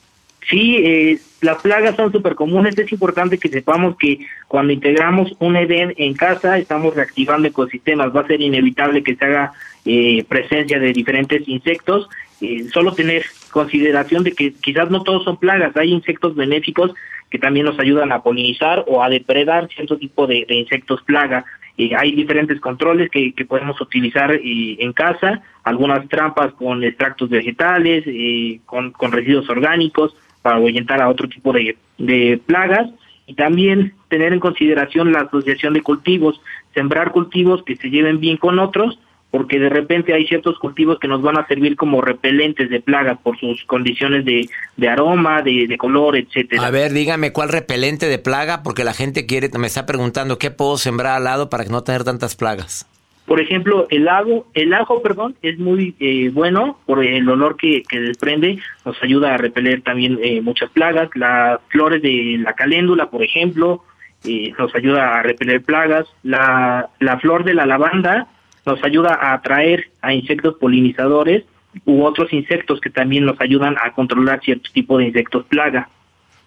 Sí, 0.49 0.77
eh, 0.77 1.19
las 1.41 1.61
plagas 1.61 1.97
son 1.97 2.13
súper 2.13 2.35
comunes. 2.35 2.77
Es 2.77 2.89
importante 2.93 3.37
que 3.37 3.49
sepamos 3.49 3.97
que 3.97 4.25
cuando 4.47 4.71
integramos 4.71 5.35
un 5.39 5.57
EDEN 5.57 5.93
en 5.97 6.13
casa, 6.13 6.57
estamos 6.57 6.95
reactivando 6.95 7.49
ecosistemas. 7.49 8.15
Va 8.15 8.21
a 8.21 8.27
ser 8.27 8.39
inevitable 8.39 9.03
que 9.03 9.17
se 9.17 9.25
haga 9.25 9.51
eh, 9.83 10.23
presencia 10.29 10.79
de 10.79 10.93
diferentes 10.93 11.45
insectos. 11.49 12.07
Eh, 12.39 12.69
solo 12.73 12.93
tener 12.93 13.25
consideración 13.51 14.23
de 14.23 14.31
que 14.31 14.53
quizás 14.53 14.89
no 14.89 15.03
todos 15.03 15.25
son 15.25 15.35
plagas. 15.35 15.75
Hay 15.75 15.91
insectos 15.91 16.33
benéficos 16.33 16.93
que 17.29 17.39
también 17.39 17.65
nos 17.65 17.77
ayudan 17.77 18.13
a 18.13 18.23
polinizar 18.23 18.85
o 18.87 19.03
a 19.03 19.09
depredar 19.09 19.67
cierto 19.67 19.97
tipo 19.97 20.27
de, 20.27 20.45
de 20.47 20.55
insectos 20.55 21.01
plaga. 21.03 21.43
Eh, 21.79 21.95
hay 21.97 22.11
diferentes 22.11 22.59
controles 22.59 23.09
que, 23.09 23.31
que 23.31 23.45
podemos 23.45 23.79
utilizar 23.79 24.33
eh, 24.33 24.75
en 24.79 24.91
casa, 24.91 25.41
algunas 25.63 26.09
trampas 26.09 26.51
con 26.55 26.83
extractos 26.83 27.29
vegetales, 27.29 28.03
eh, 28.05 28.59
con, 28.65 28.91
con 28.91 29.13
residuos 29.13 29.49
orgánicos 29.49 30.13
para 30.41 30.57
ahuyentar 30.57 31.01
a 31.01 31.07
otro 31.07 31.29
tipo 31.29 31.53
de, 31.53 31.77
de 31.97 32.37
plagas 32.45 32.89
y 33.27 33.33
también 33.35 33.93
tener 34.09 34.33
en 34.33 34.41
consideración 34.41 35.13
la 35.13 35.21
asociación 35.21 35.73
de 35.73 35.81
cultivos, 35.81 36.41
sembrar 36.73 37.13
cultivos 37.13 37.63
que 37.63 37.77
se 37.77 37.89
lleven 37.89 38.19
bien 38.19 38.35
con 38.35 38.59
otros, 38.59 38.99
porque 39.31 39.59
de 39.59 39.69
repente 39.69 40.13
hay 40.13 40.25
ciertos 40.25 40.57
cultivos 40.57 40.97
que 40.99 41.07
nos 41.07 41.21
van 41.21 41.37
a 41.37 41.45
servir 41.47 41.75
como 41.75 42.01
repelentes 42.01 42.69
de 42.69 42.81
plagas 42.81 43.19
por 43.21 43.39
sus 43.39 43.63
condiciones 43.65 44.25
de, 44.25 44.49
de 44.77 44.89
aroma, 44.89 45.41
de, 45.41 45.67
de 45.67 45.77
color, 45.77 46.17
etcétera. 46.17 46.65
A 46.65 46.71
ver, 46.71 46.93
dígame 46.93 47.31
cuál 47.31 47.49
repelente 47.49 48.07
de 48.07 48.17
plaga, 48.17 48.63
porque 48.63 48.83
la 48.83 48.93
gente 48.93 49.25
quiere, 49.25 49.49
me 49.57 49.67
está 49.67 49.85
preguntando 49.85 50.39
qué 50.39 50.49
puedo 50.49 50.77
sembrar 50.77 51.17
al 51.17 51.25
lado 51.25 51.49
para 51.49 51.63
no 51.65 51.83
tener 51.83 52.03
tantas 52.03 52.35
plagas. 52.35 52.87
Por 53.27 53.39
ejemplo, 53.39 53.85
el 53.91 54.07
ajo, 54.07 54.47
el 54.55 54.73
ajo, 54.73 55.03
perdón, 55.03 55.35
es 55.43 55.59
muy 55.59 55.93
eh, 55.99 56.31
bueno 56.33 56.79
por 56.87 57.05
el 57.05 57.29
olor 57.29 57.57
que, 57.57 57.83
que 57.87 57.99
desprende, 57.99 58.57
nos 58.83 59.01
ayuda 59.03 59.35
a 59.35 59.37
repeler 59.37 59.83
también 59.83 60.17
eh, 60.23 60.41
muchas 60.41 60.71
plagas. 60.71 61.09
Las 61.13 61.59
flores 61.67 62.01
de 62.01 62.39
la 62.39 62.53
caléndula, 62.53 63.11
por 63.11 63.21
ejemplo, 63.21 63.83
eh, 64.23 64.51
nos 64.57 64.73
ayuda 64.73 65.19
a 65.19 65.21
repeler 65.21 65.61
plagas. 65.61 66.07
La, 66.23 66.89
la 66.99 67.19
flor 67.19 67.43
de 67.43 67.53
la 67.53 67.67
lavanda 67.67 68.27
nos 68.69 68.83
ayuda 68.83 69.15
a 69.15 69.33
atraer 69.33 69.89
a 70.01 70.13
insectos 70.13 70.55
polinizadores 70.59 71.43
u 71.85 72.03
otros 72.03 72.31
insectos 72.33 72.79
que 72.79 72.89
también 72.89 73.25
nos 73.25 73.39
ayudan 73.41 73.75
a 73.83 73.93
controlar 73.93 74.41
cierto 74.41 74.69
tipo 74.71 74.97
de 74.97 75.05
insectos 75.05 75.45
plaga. 75.45 75.89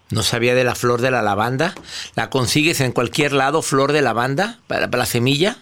No 0.09 0.21
sabía 0.21 0.53
de 0.55 0.63
la 0.63 0.75
flor 0.75 1.01
de 1.01 1.11
la 1.11 1.21
lavanda. 1.21 1.73
¿La 2.15 2.29
consigues 2.29 2.81
en 2.81 2.91
cualquier 2.91 3.33
lado, 3.33 3.61
flor 3.61 3.91
de 3.91 4.01
lavanda, 4.01 4.59
para, 4.67 4.89
para 4.89 4.99
la 4.99 5.05
semilla? 5.05 5.57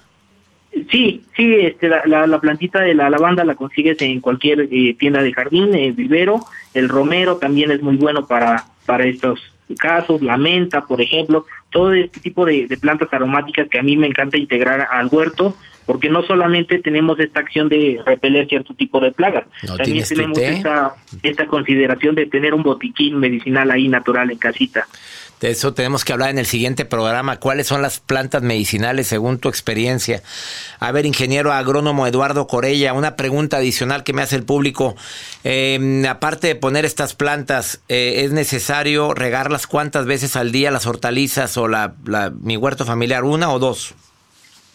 Sí, 0.89 1.24
sí, 1.36 1.56
este, 1.56 1.89
la, 1.89 2.28
la, 2.28 2.39
plantita 2.39 2.80
de 2.80 2.93
la 2.93 3.10
lavanda 3.10 3.43
la 3.43 3.56
consigues 3.56 4.02
en 4.02 4.21
cualquier 4.21 4.67
eh, 4.71 4.95
tienda 4.97 5.21
de 5.21 5.34
jardín, 5.34 5.76
el 5.76 5.93
vivero, 5.93 6.45
el 6.74 6.88
romero 6.88 7.38
también 7.38 7.71
es 7.71 7.82
muy 7.82 7.97
bueno 7.97 8.26
para, 8.26 8.65
para 8.86 9.06
estos 9.06 9.39
casos, 9.75 10.21
la 10.21 10.38
menta, 10.38 10.81
por 10.86 11.01
ejemplo, 11.01 11.45
todo 11.69 11.93
este 11.93 12.19
tipo 12.19 12.45
de, 12.45 12.67
plantas 12.79 13.10
aromáticas 13.12 13.67
que 13.69 13.79
a 13.79 13.84
mí 13.84 13.97
me 13.97 14.07
encanta 14.07 14.38
integrar 14.38 14.88
al 14.91 15.07
huerto, 15.07 15.55
porque 15.86 16.10
no 16.10 16.21
solamente 16.23 16.79
tenemos 16.79 17.19
esta 17.19 17.39
acción 17.39 17.67
de 17.69 17.99
repeler 18.05 18.47
cierto 18.47 18.73
tipo 18.73 18.99
de 18.99 19.12
plagas, 19.12 19.45
también 19.77 20.05
tenemos 20.07 20.38
esta, 20.38 20.95
esta 21.23 21.47
consideración 21.47 22.15
de 22.15 22.27
tener 22.27 22.53
un 22.53 22.63
botiquín 22.63 23.19
medicinal 23.19 23.71
ahí 23.71 23.88
natural 23.88 24.31
en 24.31 24.38
casita. 24.38 24.88
De 25.41 25.49
eso 25.49 25.73
tenemos 25.73 26.06
que 26.06 26.13
hablar 26.13 26.30
en 26.30 26.38
el 26.38 26.45
siguiente 26.45 26.86
programa. 26.86 27.39
¿Cuáles 27.39 27.65
son 27.65 27.82
las 27.82 27.99
plantas 27.99 28.43
medicinales 28.43 29.08
según 29.08 29.39
tu 29.39 29.49
experiencia? 29.49 30.21
A 30.80 30.91
ver, 30.91 31.08
ingeniero 31.08 31.51
agrónomo 31.51 32.06
Eduardo 32.06 32.45
Corella, 32.45 32.93
una 32.93 33.15
pregunta 33.15 33.58
adicional 33.58 34.04
que 34.04 34.13
me 34.13 34.21
hace 34.21 34.36
el 34.36 34.43
público. 34.43 34.95
Em, 35.43 36.06
aparte 36.06 36.45
de 36.45 36.56
poner 36.56 36.86
estas 36.86 37.15
plantas, 37.15 37.84
eh, 37.89 38.21
¿es 38.23 38.32
necesario 38.32 39.15
regarlas 39.15 39.65
cuántas 39.65 40.06
veces 40.06 40.36
al 40.36 40.51
día 40.51 40.69
las 40.69 40.86
hortalizas 40.86 41.58
o 41.58 41.67
la, 41.67 41.95
mi 42.39 42.56
huerto 42.56 42.86
familiar? 42.86 43.23
¿Una 43.23 43.51
o 43.51 43.58
dos? 43.58 43.95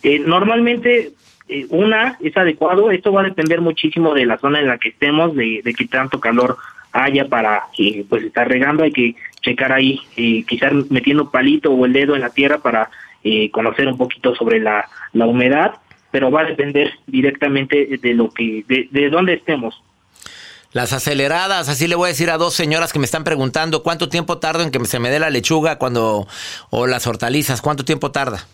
Eh, 0.02 0.18
normalmente 0.18 1.12
eh, 1.48 1.66
una 1.68 2.18
es 2.20 2.36
adecuado. 2.36 2.90
Esto 2.90 3.12
va 3.12 3.20
a 3.20 3.24
depender 3.24 3.60
muchísimo 3.60 4.14
de 4.14 4.26
la 4.26 4.36
zona 4.38 4.58
en 4.58 4.66
la 4.66 4.78
que 4.78 4.88
estemos, 4.88 5.36
de, 5.36 5.60
de 5.62 5.74
qué 5.74 5.86
tanto 5.86 6.18
calor 6.18 6.58
haya 6.92 7.28
para 7.28 7.64
pues 8.08 8.24
estar 8.24 8.48
regando. 8.48 8.84
Hay 8.84 8.92
que 8.92 9.14
checar 9.42 9.72
ahí, 9.72 10.00
eh, 10.16 10.44
quizás 10.46 10.72
metiendo 10.90 11.30
palito 11.30 11.72
o 11.72 11.86
el 11.86 11.92
dedo 11.92 12.14
en 12.14 12.22
la 12.22 12.30
tierra 12.30 12.58
para 12.58 12.90
eh, 13.22 13.50
conocer 13.50 13.86
un 13.86 13.96
poquito 13.96 14.34
sobre 14.34 14.60
la, 14.60 14.88
la 15.12 15.26
humedad, 15.26 15.74
pero 16.10 16.30
va 16.30 16.42
a 16.42 16.46
depender 16.46 16.92
directamente 17.06 17.98
de 18.00 18.14
lo 18.14 18.30
que, 18.30 18.64
de, 18.66 18.88
de 18.90 19.10
dónde 19.10 19.34
estemos. 19.34 19.82
Las 20.72 20.92
aceleradas, 20.92 21.68
así 21.68 21.88
le 21.88 21.94
voy 21.94 22.06
a 22.06 22.08
decir 22.08 22.28
a 22.28 22.36
dos 22.36 22.54
señoras 22.54 22.92
que 22.92 22.98
me 22.98 23.04
están 23.04 23.24
preguntando 23.24 23.82
cuánto 23.82 24.08
tiempo 24.08 24.38
tarda 24.38 24.62
en 24.62 24.70
que 24.70 24.84
se 24.84 24.98
me 24.98 25.10
dé 25.10 25.18
la 25.18 25.30
lechuga 25.30 25.78
cuando 25.78 26.26
o 26.70 26.86
las 26.86 27.06
hortalizas, 27.06 27.62
cuánto 27.62 27.84
tiempo 27.84 28.10
tarda. 28.10 28.46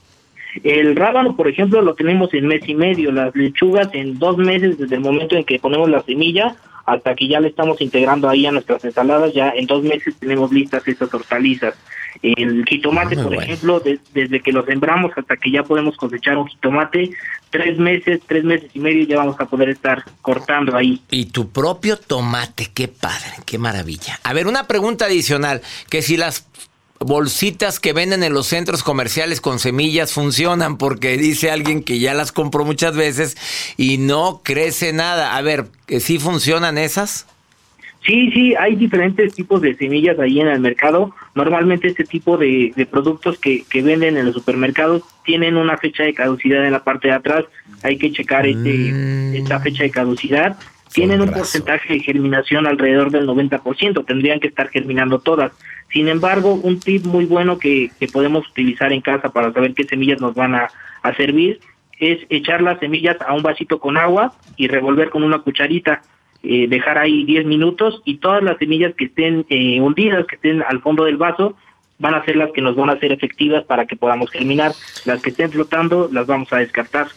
El 0.62 0.94
rábano, 0.94 1.34
por 1.34 1.48
ejemplo, 1.48 1.80
lo 1.80 1.94
tenemos 1.94 2.32
en 2.34 2.46
mes 2.46 2.62
y 2.68 2.74
medio, 2.74 3.10
las 3.10 3.34
lechugas 3.34 3.88
en 3.92 4.18
dos 4.18 4.36
meses 4.36 4.78
desde 4.78 4.96
el 4.96 5.00
momento 5.00 5.34
en 5.34 5.44
que 5.44 5.58
ponemos 5.58 5.88
la 5.88 6.02
semilla 6.02 6.54
hasta 6.86 7.14
que 7.14 7.28
ya 7.28 7.40
le 7.40 7.48
estamos 7.48 7.80
integrando 7.80 8.28
ahí 8.28 8.46
a 8.46 8.52
nuestras 8.52 8.84
ensaladas, 8.84 9.32
ya 9.32 9.50
en 9.50 9.66
dos 9.66 9.82
meses 9.82 10.14
tenemos 10.18 10.52
listas 10.52 10.86
estas 10.86 11.12
hortalizas. 11.12 11.74
El 12.20 12.64
jitomate, 12.66 13.16
por 13.16 13.34
ejemplo, 13.34 13.80
desde 13.80 14.40
que 14.40 14.52
lo 14.52 14.64
sembramos 14.64 15.12
hasta 15.16 15.36
que 15.36 15.50
ya 15.50 15.62
podemos 15.62 15.96
cosechar 15.96 16.36
un 16.36 16.46
jitomate, 16.46 17.10
tres 17.50 17.78
meses, 17.78 18.20
tres 18.26 18.44
meses 18.44 18.70
y 18.74 18.80
medio 18.80 19.04
ya 19.04 19.16
vamos 19.16 19.36
a 19.40 19.46
poder 19.46 19.70
estar 19.70 20.04
cortando 20.20 20.76
ahí. 20.76 21.00
Y 21.10 21.26
tu 21.26 21.50
propio 21.50 21.96
tomate, 21.96 22.70
qué 22.72 22.88
padre, 22.88 23.32
qué 23.46 23.58
maravilla. 23.58 24.20
A 24.24 24.32
ver, 24.32 24.46
una 24.46 24.66
pregunta 24.66 25.06
adicional, 25.06 25.62
que 25.88 26.02
si 26.02 26.16
las 26.16 26.48
bolsitas 27.04 27.80
que 27.80 27.92
venden 27.92 28.22
en 28.22 28.32
los 28.32 28.46
centros 28.46 28.82
comerciales 28.82 29.40
con 29.40 29.58
semillas 29.58 30.12
funcionan 30.12 30.78
porque 30.78 31.16
dice 31.16 31.50
alguien 31.50 31.82
que 31.82 31.98
ya 31.98 32.14
las 32.14 32.32
compró 32.32 32.64
muchas 32.64 32.96
veces 32.96 33.36
y 33.76 33.98
no 33.98 34.40
crece 34.42 34.92
nada. 34.92 35.36
A 35.36 35.42
ver, 35.42 35.66
¿sí 36.00 36.18
funcionan 36.18 36.78
esas? 36.78 37.26
Sí, 38.04 38.32
sí, 38.32 38.54
hay 38.56 38.74
diferentes 38.74 39.32
tipos 39.32 39.62
de 39.62 39.74
semillas 39.76 40.18
ahí 40.18 40.40
en 40.40 40.48
el 40.48 40.58
mercado. 40.58 41.14
Normalmente 41.36 41.86
este 41.86 42.04
tipo 42.04 42.36
de, 42.36 42.72
productos 42.90 43.38
que, 43.38 43.62
que, 43.70 43.80
venden 43.80 44.16
en 44.16 44.26
los 44.26 44.34
supermercados 44.34 45.02
tienen 45.24 45.56
una 45.56 45.78
fecha 45.78 46.02
de 46.02 46.12
caducidad 46.12 46.66
en 46.66 46.72
la 46.72 46.82
parte 46.82 47.08
de 47.08 47.14
atrás. 47.14 47.44
Hay 47.84 47.98
que 47.98 48.10
checar 48.10 48.44
este, 48.44 48.92
mm. 48.92 49.36
esta 49.36 49.60
fecha 49.60 49.84
de 49.84 49.90
caducidad 49.90 50.58
tienen 50.92 51.20
un 51.20 51.30
porcentaje 51.30 51.94
de 51.94 52.00
germinación 52.00 52.66
alrededor 52.66 53.10
del 53.10 53.26
90%, 53.26 54.04
tendrían 54.04 54.40
que 54.40 54.48
estar 54.48 54.68
germinando 54.68 55.18
todas. 55.18 55.52
Sin 55.92 56.08
embargo, 56.08 56.54
un 56.54 56.80
tip 56.80 57.04
muy 57.04 57.24
bueno 57.24 57.58
que, 57.58 57.90
podemos 58.12 58.48
utilizar 58.48 58.92
en 58.92 59.00
casa 59.00 59.30
para 59.30 59.52
saber 59.52 59.74
qué 59.74 59.84
semillas 59.84 60.20
nos 60.20 60.34
van 60.34 60.54
a, 60.54 60.70
servir 61.16 61.58
es 61.98 62.20
echar 62.30 62.62
las 62.62 62.78
semillas 62.78 63.16
a 63.26 63.32
un 63.32 63.42
vasito 63.42 63.78
con 63.78 63.96
agua 63.96 64.32
y 64.56 64.68
revolver 64.68 65.10
con 65.10 65.22
una 65.22 65.40
cucharita, 65.40 66.02
eh, 66.42 66.66
dejar 66.68 66.98
ahí 66.98 67.24
10 67.24 67.46
minutos 67.46 68.02
y 68.04 68.18
todas 68.18 68.42
las 68.42 68.58
semillas 68.58 68.94
que 68.96 69.06
estén 69.06 69.44
eh, 69.48 69.80
hundidas, 69.80 70.26
que 70.26 70.36
estén 70.36 70.62
al 70.62 70.80
fondo 70.80 71.04
del 71.04 71.16
vaso, 71.16 71.56
van 71.98 72.14
a 72.14 72.24
ser 72.24 72.36
las 72.36 72.50
que 72.52 72.60
nos 72.60 72.74
van 72.74 72.90
a 72.90 72.98
ser 72.98 73.12
efectivas 73.12 73.64
para 73.64 73.86
que 73.86 73.96
podamos 73.96 74.30
germinar. 74.30 74.72
Las 75.04 75.22
que 75.22 75.30
estén 75.30 75.50
flotando 75.50 76.08
las 76.12 76.26
vamos 76.26 76.52
a 76.52 76.58
descartar. 76.58 77.08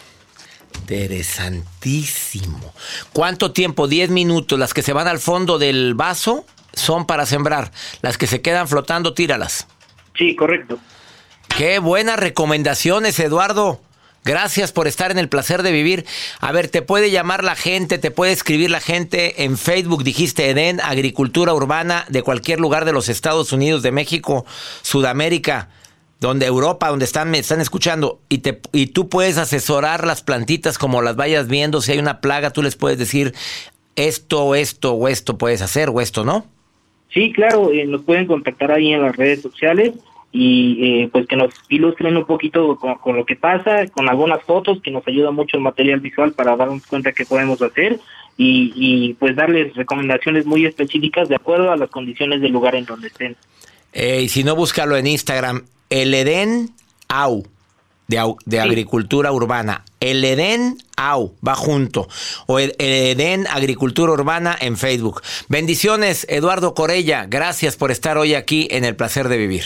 Interesantísimo. 0.81 2.73
¿Cuánto 3.13 3.51
tiempo? 3.51 3.87
10 3.87 4.09
minutos. 4.09 4.59
Las 4.59 4.73
que 4.73 4.83
se 4.83 4.93
van 4.93 5.07
al 5.07 5.19
fondo 5.19 5.57
del 5.57 5.93
vaso 5.95 6.45
son 6.73 7.05
para 7.07 7.25
sembrar. 7.25 7.71
Las 8.01 8.17
que 8.17 8.27
se 8.27 8.41
quedan 8.41 8.67
flotando, 8.67 9.13
tíralas. 9.13 9.67
Sí, 10.17 10.35
correcto. 10.35 10.79
Qué 11.47 11.79
buenas 11.79 12.19
recomendaciones, 12.19 13.19
Eduardo. 13.19 13.81
Gracias 14.25 14.71
por 14.71 14.87
estar 14.87 15.11
en 15.11 15.19
el 15.19 15.29
placer 15.29 15.61
de 15.61 15.71
vivir. 15.71 16.05
A 16.39 16.51
ver, 16.51 16.67
te 16.67 16.81
puede 16.81 17.11
llamar 17.11 17.43
la 17.43 17.55
gente, 17.55 17.99
te 17.99 18.09
puede 18.09 18.31
escribir 18.31 18.71
la 18.71 18.79
gente 18.79 19.43
en 19.43 19.55
Facebook, 19.57 20.03
dijiste 20.03 20.49
Eden, 20.49 20.81
Agricultura 20.81 21.53
Urbana, 21.53 22.05
de 22.09 22.23
cualquier 22.23 22.59
lugar 22.59 22.85
de 22.85 22.91
los 22.91 23.07
Estados 23.07 23.51
Unidos, 23.51 23.83
de 23.83 23.91
México, 23.91 24.43
Sudamérica 24.81 25.69
donde 26.19 26.45
Europa, 26.45 26.89
donde 26.89 27.05
están, 27.05 27.29
me 27.31 27.39
están 27.39 27.61
escuchando, 27.61 28.19
y, 28.29 28.39
te, 28.39 28.61
y 28.71 28.87
tú 28.87 29.09
puedes 29.09 29.37
asesorar 29.37 30.05
las 30.05 30.23
plantitas 30.23 30.77
como 30.77 31.01
las 31.01 31.15
vayas 31.15 31.47
viendo, 31.47 31.81
si 31.81 31.91
hay 31.91 31.99
una 31.99 32.21
plaga, 32.21 32.51
tú 32.51 32.61
les 32.61 32.75
puedes 32.75 32.97
decir 32.97 33.33
esto, 33.95 34.55
esto 34.55 34.93
o 34.93 35.07
esto 35.07 35.37
puedes 35.37 35.61
hacer 35.61 35.89
o 35.89 36.01
esto, 36.01 36.23
¿no? 36.23 36.45
Sí, 37.13 37.31
claro, 37.31 37.71
eh, 37.71 37.85
nos 37.85 38.01
pueden 38.01 38.27
contactar 38.27 38.71
ahí 38.71 38.91
en 38.91 39.01
las 39.01 39.15
redes 39.15 39.41
sociales 39.41 39.93
y 40.31 41.03
eh, 41.03 41.09
pues 41.09 41.27
que 41.27 41.37
nos 41.37 41.53
ilustren 41.69 42.17
un 42.17 42.25
poquito 42.25 42.77
con, 42.77 43.15
lo 43.15 43.25
que 43.25 43.37
pasa, 43.37 43.87
con 43.87 44.09
algunas 44.09 44.43
fotos 44.43 44.81
que 44.81 44.91
nos 44.91 45.07
ayuda 45.07 45.31
mucho 45.31 45.55
el 45.55 45.63
material 45.63 46.01
visual 46.01 46.33
para 46.33 46.57
darnos 46.57 46.85
cuenta 46.85 47.13
qué 47.13 47.25
podemos 47.25 47.61
hacer 47.61 47.99
y, 48.37 48.73
y 48.75 49.13
pues 49.13 49.35
darles 49.37 49.73
recomendaciones 49.75 50.45
muy 50.45 50.65
específicas 50.65 51.29
de 51.29 51.35
acuerdo 51.35 51.71
a 51.71 51.77
las 51.77 51.89
condiciones 51.89 52.41
del 52.41 52.51
lugar 52.51 52.75
en 52.75 52.83
donde 52.85 53.07
estén. 53.07 53.37
Eh, 53.93 54.23
y 54.23 54.27
si 54.27 54.43
no, 54.43 54.57
búscalo 54.57 54.97
en 54.97 55.07
Instagram, 55.07 55.63
el 55.89 56.13
Edén 56.13 56.73
AU, 57.07 57.43
de, 58.07 58.59
agricultura 58.59 59.31
urbana. 59.31 59.83
El 59.99 60.23
Edén 60.23 60.77
AU, 60.97 61.33
va 61.45 61.55
junto. 61.55 62.07
O 62.47 62.59
el, 62.59 62.75
Edén 62.77 63.47
Agricultura 63.47 64.11
Urbana 64.11 64.55
en 64.59 64.77
Facebook. 64.77 65.21
Bendiciones, 65.47 66.25
Eduardo 66.29 66.73
Corella. 66.73 67.25
Gracias 67.27 67.75
por 67.75 67.91
estar 67.91 68.17
hoy 68.17 68.35
aquí 68.35 68.67
en 68.71 68.85
El 68.85 68.95
Placer 68.95 69.29
de 69.29 69.37
Vivir. 69.37 69.65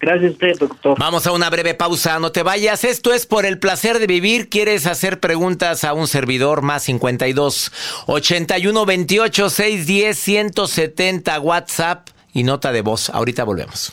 Gracias 0.00 0.30
a 0.30 0.32
usted, 0.32 0.58
doctor. 0.60 0.96
Vamos 0.98 1.26
a 1.26 1.32
una 1.32 1.50
breve 1.50 1.74
pausa, 1.74 2.20
no 2.20 2.30
te 2.30 2.44
vayas. 2.44 2.84
Esto 2.84 3.12
es 3.12 3.26
por 3.26 3.44
el 3.44 3.58
placer 3.58 3.98
de 3.98 4.06
vivir. 4.06 4.48
¿Quieres 4.48 4.86
hacer 4.86 5.18
preguntas 5.18 5.82
a 5.82 5.92
un 5.92 6.06
servidor 6.06 6.62
más 6.62 6.84
52 6.84 7.72
81 8.06 8.86
28 8.86 9.50
610 9.50 10.16
170 10.16 11.40
WhatsApp 11.40 12.10
y 12.32 12.44
nota 12.44 12.70
de 12.70 12.82
voz? 12.82 13.10
Ahorita 13.10 13.42
volvemos 13.42 13.92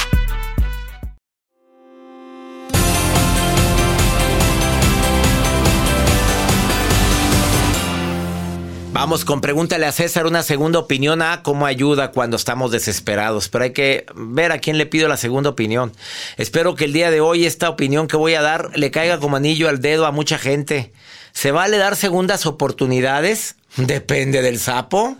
Vamos 9.01 9.25
con 9.25 9.41
pregúntale 9.41 9.87
a 9.87 9.91
César 9.91 10.27
una 10.27 10.43
segunda 10.43 10.77
opinión 10.77 11.23
a 11.23 11.41
cómo 11.41 11.65
ayuda 11.65 12.11
cuando 12.11 12.37
estamos 12.37 12.69
desesperados. 12.69 13.49
Pero 13.49 13.63
hay 13.63 13.73
que 13.73 14.05
ver 14.13 14.51
a 14.51 14.59
quién 14.59 14.77
le 14.77 14.85
pido 14.85 15.07
la 15.07 15.17
segunda 15.17 15.49
opinión. 15.49 15.91
Espero 16.37 16.75
que 16.75 16.85
el 16.85 16.93
día 16.93 17.09
de 17.09 17.19
hoy 17.19 17.47
esta 17.47 17.67
opinión 17.67 18.07
que 18.07 18.15
voy 18.15 18.35
a 18.35 18.43
dar 18.43 18.77
le 18.77 18.91
caiga 18.91 19.19
como 19.19 19.37
anillo 19.37 19.69
al 19.69 19.81
dedo 19.81 20.05
a 20.05 20.11
mucha 20.11 20.37
gente. 20.37 20.93
¿Se 21.31 21.51
vale 21.51 21.79
dar 21.79 21.95
segundas 21.95 22.45
oportunidades? 22.45 23.55
Depende 23.75 24.43
del 24.43 24.59
sapo. 24.59 25.17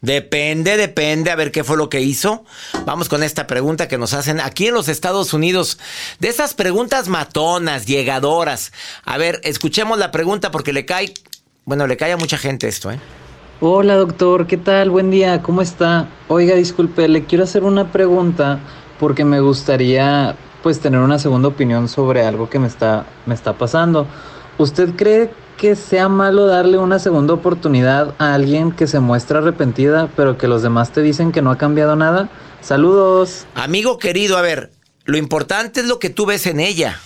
Depende, 0.00 0.76
depende, 0.76 1.30
a 1.30 1.36
ver 1.36 1.52
qué 1.52 1.62
fue 1.62 1.76
lo 1.76 1.88
que 1.88 2.00
hizo. 2.00 2.44
Vamos 2.84 3.08
con 3.08 3.22
esta 3.22 3.46
pregunta 3.46 3.86
que 3.86 3.96
nos 3.96 4.12
hacen 4.12 4.40
aquí 4.40 4.66
en 4.66 4.74
los 4.74 4.88
Estados 4.88 5.32
Unidos. 5.32 5.78
De 6.18 6.26
esas 6.26 6.52
preguntas 6.52 7.06
matonas, 7.06 7.86
llegadoras. 7.86 8.72
A 9.04 9.18
ver, 9.18 9.40
escuchemos 9.44 9.98
la 10.00 10.10
pregunta 10.10 10.50
porque 10.50 10.72
le 10.72 10.84
cae 10.84 11.14
bueno, 11.64 11.86
le 11.86 11.96
cae 11.96 12.12
a 12.12 12.16
mucha 12.16 12.38
gente 12.38 12.68
esto, 12.68 12.90
¿eh? 12.90 12.98
Hola 13.60 13.94
doctor, 13.94 14.46
¿qué 14.46 14.56
tal? 14.56 14.90
Buen 14.90 15.10
día, 15.10 15.40
¿cómo 15.42 15.62
está? 15.62 16.08
Oiga, 16.28 16.54
disculpe, 16.54 17.08
le 17.08 17.24
quiero 17.24 17.44
hacer 17.44 17.62
una 17.62 17.92
pregunta 17.92 18.58
porque 18.98 19.24
me 19.24 19.40
gustaría 19.40 20.36
pues 20.62 20.80
tener 20.80 21.00
una 21.00 21.18
segunda 21.18 21.48
opinión 21.48 21.88
sobre 21.88 22.24
algo 22.24 22.50
que 22.50 22.58
me 22.58 22.66
está, 22.66 23.06
me 23.26 23.34
está 23.34 23.54
pasando. 23.54 24.06
¿Usted 24.58 24.90
cree 24.96 25.30
que 25.56 25.76
sea 25.76 26.08
malo 26.08 26.46
darle 26.46 26.78
una 26.78 26.98
segunda 26.98 27.32
oportunidad 27.32 28.14
a 28.18 28.34
alguien 28.34 28.72
que 28.72 28.86
se 28.86 29.00
muestra 29.00 29.38
arrepentida 29.38 30.10
pero 30.16 30.36
que 30.36 30.48
los 30.48 30.62
demás 30.62 30.90
te 30.92 31.00
dicen 31.00 31.32
que 31.32 31.42
no 31.42 31.50
ha 31.50 31.58
cambiado 31.58 31.96
nada? 31.96 32.28
Saludos. 32.60 33.46
Amigo 33.54 33.98
querido, 33.98 34.36
a 34.36 34.42
ver, 34.42 34.72
lo 35.04 35.16
importante 35.16 35.80
es 35.80 35.86
lo 35.86 35.98
que 35.98 36.10
tú 36.10 36.26
ves 36.26 36.46
en 36.46 36.60
ella. 36.60 37.00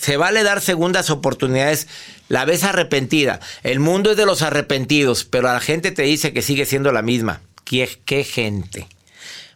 Se 0.00 0.16
vale 0.16 0.42
dar 0.42 0.62
segundas 0.62 1.10
oportunidades. 1.10 1.86
La 2.28 2.46
ves 2.46 2.64
arrepentida. 2.64 3.38
El 3.62 3.80
mundo 3.80 4.12
es 4.12 4.16
de 4.16 4.24
los 4.24 4.40
arrepentidos, 4.40 5.24
pero 5.24 5.52
la 5.52 5.60
gente 5.60 5.90
te 5.90 6.02
dice 6.02 6.32
que 6.32 6.40
sigue 6.40 6.64
siendo 6.64 6.90
la 6.90 7.02
misma. 7.02 7.42
¿Qué, 7.66 8.00
qué 8.06 8.24
gente? 8.24 8.86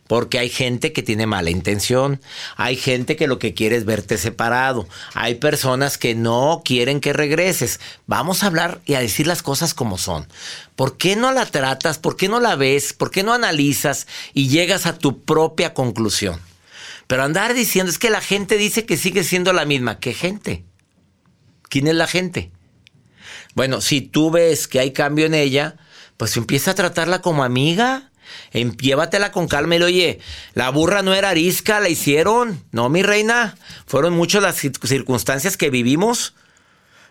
Porque 0.07 0.39
hay 0.39 0.51
gente 0.51 0.93
que 0.93 1.03
tiene 1.03 1.27
mala 1.27 1.49
intención, 1.49 2.21
hay 2.57 2.77
gente 2.77 3.17
que 3.17 3.27
lo 3.27 3.39
que 3.39 3.55
quiere 3.55 3.77
es 3.77 3.87
verte 3.87 4.19
separado, 4.19 4.87
hay 5.15 5.37
personas 5.37 5.97
que 5.97 6.15
no 6.15 6.61
quieren 6.63 7.01
que 7.01 7.15
regreses. 7.15 7.81
Vamos 8.07 8.43
a 8.43 8.49
hablar 8.49 8.83
y 8.85 8.95
a 8.95 9.01
decir 9.01 9.27
las 9.27 9.43
cosas 9.43 9.73
como 9.73 9.97
son. 9.97 10.29
¿Por 10.77 10.99
qué 10.99 11.17
no 11.17 11.33
la 11.33 11.47
tratas? 11.47 11.97
¿Por 11.99 12.17
qué 12.17 12.29
no 12.29 12.39
la 12.39 12.55
ves? 12.55 12.93
¿Por 12.93 13.11
qué 13.11 13.23
no 13.23 13.33
analizas 13.33 14.07
y 14.35 14.49
llegas 14.49 14.85
a 14.85 14.99
tu 14.99 15.25
propia 15.25 15.73
conclusión? 15.73 16.39
Pero 17.07 17.23
andar 17.23 17.55
diciendo 17.55 17.91
es 17.91 17.99
que 17.99 18.11
la 18.11 18.21
gente 18.21 18.57
dice 18.57 18.87
que 18.87 18.97
sigue 18.97 19.25
siendo 19.25 19.53
la 19.53 19.65
misma. 19.65 19.99
¿Qué 19.99 20.15
gente? 20.15 20.65
¿Quién 21.69 21.87
es 21.87 21.95
la 21.95 22.07
gente? 22.07 22.51
Bueno, 23.55 23.81
si 23.81 24.01
tú 24.01 24.31
ves 24.31 24.69
que 24.69 24.81
hay 24.81 24.93
cambio 24.93 25.27
en 25.27 25.35
ella, 25.35 25.77
pues 26.17 26.37
empieza 26.37 26.73
a 26.73 26.75
tratarla 26.75 27.21
como 27.21 27.45
amiga. 27.45 28.11
Em, 28.53 28.75
llévatela 28.77 29.33
con 29.33 29.49
calma 29.49 29.77
y 29.77 29.79
le, 29.79 29.85
oye, 29.85 30.21
la 30.55 30.71
burra 30.71 31.03
no 31.03 31.15
era 31.15 31.31
arisca, 31.31 31.81
la 31.81 31.89
hicieron. 31.89 32.65
No, 32.73 32.89
mi 32.89 33.03
reina. 33.03 33.57
Fueron 33.87 34.15
muchas 34.15 34.43
las 34.43 34.57
circunstancias 34.57 35.57
que 35.57 35.71
vivimos. 35.71 36.35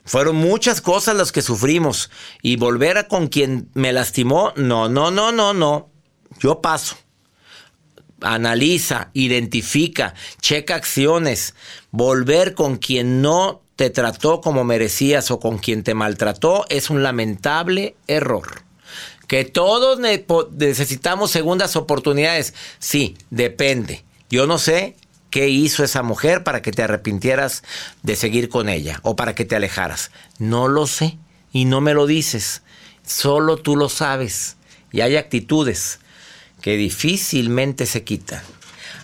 Fueron 0.06 0.36
muchas 0.36 0.82
cosas 0.82 1.16
las 1.16 1.32
que 1.32 1.42
sufrimos. 1.42 2.10
Y 2.42 2.56
volver 2.56 2.98
a 2.98 3.08
con 3.08 3.28
quien 3.28 3.70
me 3.74 3.94
lastimó, 3.94 4.54
no, 4.56 4.90
no, 4.90 5.12
no, 5.12 5.32
no, 5.32 5.54
no. 5.54 5.92
Yo 6.40 6.62
paso 6.62 6.98
analiza, 8.24 9.10
identifica, 9.14 10.14
checa 10.42 10.76
acciones, 10.76 11.56
volver 11.92 12.54
con 12.54 12.78
quien 12.78 13.22
no 13.22 13.62
te 13.76 13.90
trató 13.90 14.42
como 14.42 14.64
merecías 14.64 15.32
o 15.32 15.40
con 15.40 15.58
quien 15.58 15.84
te 15.84 15.94
maltrató 15.94 16.66
es 16.70 16.90
un 16.90 17.04
lamentable 17.04 17.96
error. 18.08 18.64
Que 19.28 19.46
todos 19.46 20.00
necesitamos 20.00 21.32
segundas 21.32 21.76
oportunidades. 21.76 22.54
Sí, 22.80 23.18
depende. 23.30 24.04
Yo 24.30 24.48
no 24.48 24.58
sé 24.58 24.96
qué 25.30 25.50
hizo 25.50 25.84
esa 25.84 26.04
mujer 26.04 26.44
para 26.44 26.62
que 26.62 26.72
te 26.72 26.84
arrepintieras 26.84 27.64
de 28.04 28.16
seguir 28.16 28.50
con 28.50 28.70
ella 28.70 29.00
o 29.02 29.16
para 29.16 29.34
que 29.34 29.46
te 29.46 29.56
alejaras. 29.56 30.12
No 30.38 30.68
lo 30.68 30.86
sé 30.86 31.18
y 31.52 31.66
no 31.66 31.82
me 31.82 31.94
lo 31.94 32.06
dices. 32.06 32.62
Solo 33.06 33.58
tú 33.58 33.76
lo 33.76 33.90
sabes. 33.90 34.58
Y 34.92 35.02
hay 35.02 35.16
actitudes 35.16 36.00
que 36.64 36.78
difícilmente 36.78 37.86
se 37.86 38.04
quitan. 38.04 38.42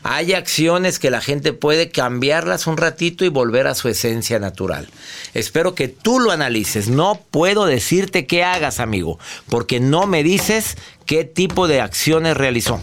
Hay 0.02 0.32
acciones 0.32 0.98
que 0.98 1.12
la 1.12 1.20
gente 1.20 1.52
puede 1.52 1.90
cambiarlas 1.90 2.68
un 2.68 2.78
ratito 2.78 3.26
y 3.26 3.28
volver 3.28 3.68
a 3.68 3.76
su 3.76 3.90
esencia 3.90 4.40
natural. 4.40 4.88
Espero 5.34 5.76
que 5.76 5.90
tú 5.90 6.22
lo 6.22 6.32
analices. 6.32 6.88
No 6.88 7.22
puedo 7.32 7.66
decirte 7.66 8.26
qué 8.26 8.46
hagas, 8.46 8.80
amigo, 8.80 9.20
porque 9.50 9.82
no 9.82 10.08
me 10.08 10.24
dices 10.24 10.78
qué 11.06 11.26
tipo 11.26 11.68
de 11.68 11.82
acciones 11.82 12.38
realizó. 12.38 12.82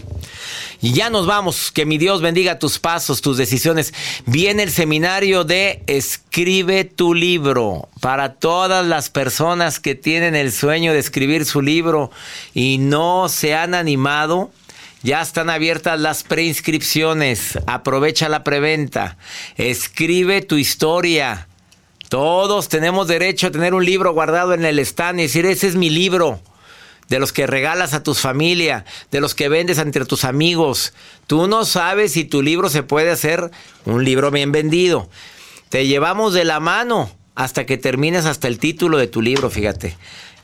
Y 0.79 0.93
ya 0.93 1.09
nos 1.09 1.25
vamos. 1.25 1.71
Que 1.71 1.87
mi 1.87 1.97
Dios 1.97 2.21
bendiga 2.21 2.59
tus 2.59 2.77
pasos, 2.77 3.21
tus 3.21 3.37
decisiones. 3.37 3.95
Viene 4.27 4.61
el 4.61 4.71
seminario 4.71 5.43
de 5.43 5.81
Escribe 5.87 6.83
tu 6.83 7.15
libro. 7.15 7.89
Para 7.99 8.35
todas 8.35 8.85
las 8.85 9.09
personas 9.09 9.79
que 9.79 9.95
tienen 9.95 10.35
el 10.35 10.51
sueño 10.51 10.93
de 10.93 10.99
escribir 10.99 11.45
su 11.45 11.63
libro 11.63 12.11
y 12.53 12.77
no 12.77 13.27
se 13.27 13.55
han 13.55 13.73
animado 13.73 14.51
ya 15.07 15.21
están 15.21 15.49
abiertas 15.49 15.97
las 16.01 16.23
preinscripciones. 16.23 17.57
Aprovecha 17.65 18.27
la 18.27 18.43
preventa. 18.43 19.17
Escribe 19.55 20.41
tu 20.41 20.57
historia. 20.57 21.47
Todos 22.09 22.67
tenemos 22.67 23.07
derecho 23.07 23.47
a 23.47 23.51
tener 23.51 23.73
un 23.73 23.85
libro 23.85 24.11
guardado 24.11 24.53
en 24.53 24.65
el 24.65 24.79
stand 24.79 25.21
y 25.21 25.23
decir, 25.23 25.45
ese 25.45 25.67
es 25.67 25.77
mi 25.77 25.89
libro. 25.89 26.41
De 27.07 27.19
los 27.19 27.31
que 27.31 27.47
regalas 27.47 27.93
a 27.93 28.03
tu 28.03 28.15
familia, 28.15 28.83
de 29.09 29.21
los 29.21 29.33
que 29.33 29.47
vendes 29.47 29.77
entre 29.77 30.03
tus 30.03 30.25
amigos. 30.25 30.93
Tú 31.25 31.47
no 31.47 31.63
sabes 31.63 32.11
si 32.11 32.25
tu 32.25 32.41
libro 32.41 32.67
se 32.67 32.83
puede 32.83 33.09
hacer 33.09 33.49
un 33.85 34.03
libro 34.03 34.29
bien 34.29 34.51
vendido. 34.51 35.09
Te 35.69 35.87
llevamos 35.87 36.33
de 36.33 36.43
la 36.43 36.59
mano 36.59 37.09
hasta 37.33 37.65
que 37.65 37.77
termines 37.77 38.25
hasta 38.25 38.49
el 38.49 38.59
título 38.59 38.97
de 38.97 39.07
tu 39.07 39.21
libro, 39.21 39.49
fíjate. 39.49 39.95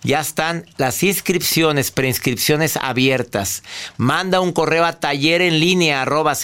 Ya 0.03 0.19
están 0.19 0.65
las 0.77 1.01
inscripciones, 1.03 1.91
preinscripciones 1.91 2.77
abiertas. 2.77 3.63
Manda 3.97 4.41
un 4.41 4.51
correo 4.51 4.85
a 4.85 4.99
taller 4.99 5.41
en 5.41 5.59
línea 5.59 6.01
arroba 6.01 6.35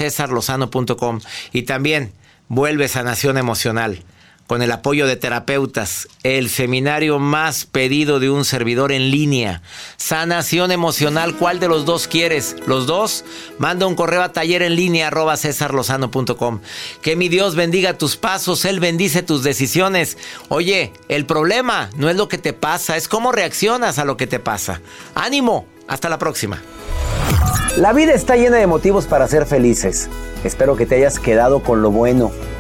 y 1.51 1.63
también 1.63 2.13
vuelve 2.47 2.87
Sanación 2.87 3.37
Emocional 3.37 4.03
con 4.49 4.63
el 4.63 4.71
apoyo 4.71 5.05
de 5.05 5.15
terapeutas, 5.15 6.07
el 6.23 6.49
seminario 6.49 7.19
más 7.19 7.67
pedido 7.67 8.19
de 8.19 8.31
un 8.31 8.45
servidor 8.45 8.91
en 8.91 9.11
línea. 9.11 9.61
Sanación 9.97 10.71
emocional, 10.71 11.35
¿cuál 11.35 11.59
de 11.59 11.67
los 11.67 11.85
dos 11.85 12.07
quieres? 12.07 12.55
¿Los 12.65 12.87
dos? 12.87 13.25
Manda 13.59 13.85
un 13.85 13.93
correo 13.93 14.23
a 14.23 14.33
taller 14.33 14.63
en 14.63 14.75
línea 14.75 15.09
arroba 15.09 15.35
Que 17.03 17.15
mi 17.15 17.29
Dios 17.29 17.53
bendiga 17.53 17.93
tus 17.99 18.17
pasos, 18.17 18.65
Él 18.65 18.79
bendice 18.79 19.21
tus 19.21 19.43
decisiones. 19.43 20.17
Oye, 20.47 20.93
el 21.09 21.27
problema 21.27 21.91
no 21.95 22.09
es 22.09 22.15
lo 22.15 22.27
que 22.27 22.39
te 22.39 22.53
pasa, 22.53 22.97
es 22.97 23.07
cómo 23.07 23.31
reaccionas 23.31 23.99
a 23.99 24.05
lo 24.05 24.17
que 24.17 24.25
te 24.25 24.39
pasa. 24.39 24.81
Ánimo, 25.13 25.67
hasta 25.87 26.09
la 26.09 26.17
próxima. 26.17 26.59
La 27.77 27.93
vida 27.93 28.13
está 28.13 28.35
llena 28.35 28.57
de 28.57 28.65
motivos 28.65 29.05
para 29.05 29.27
ser 29.27 29.45
felices. 29.45 30.09
Espero 30.43 30.75
que 30.75 30.87
te 30.87 30.95
hayas 30.95 31.19
quedado 31.19 31.61
con 31.61 31.83
lo 31.83 31.91
bueno 31.91 32.31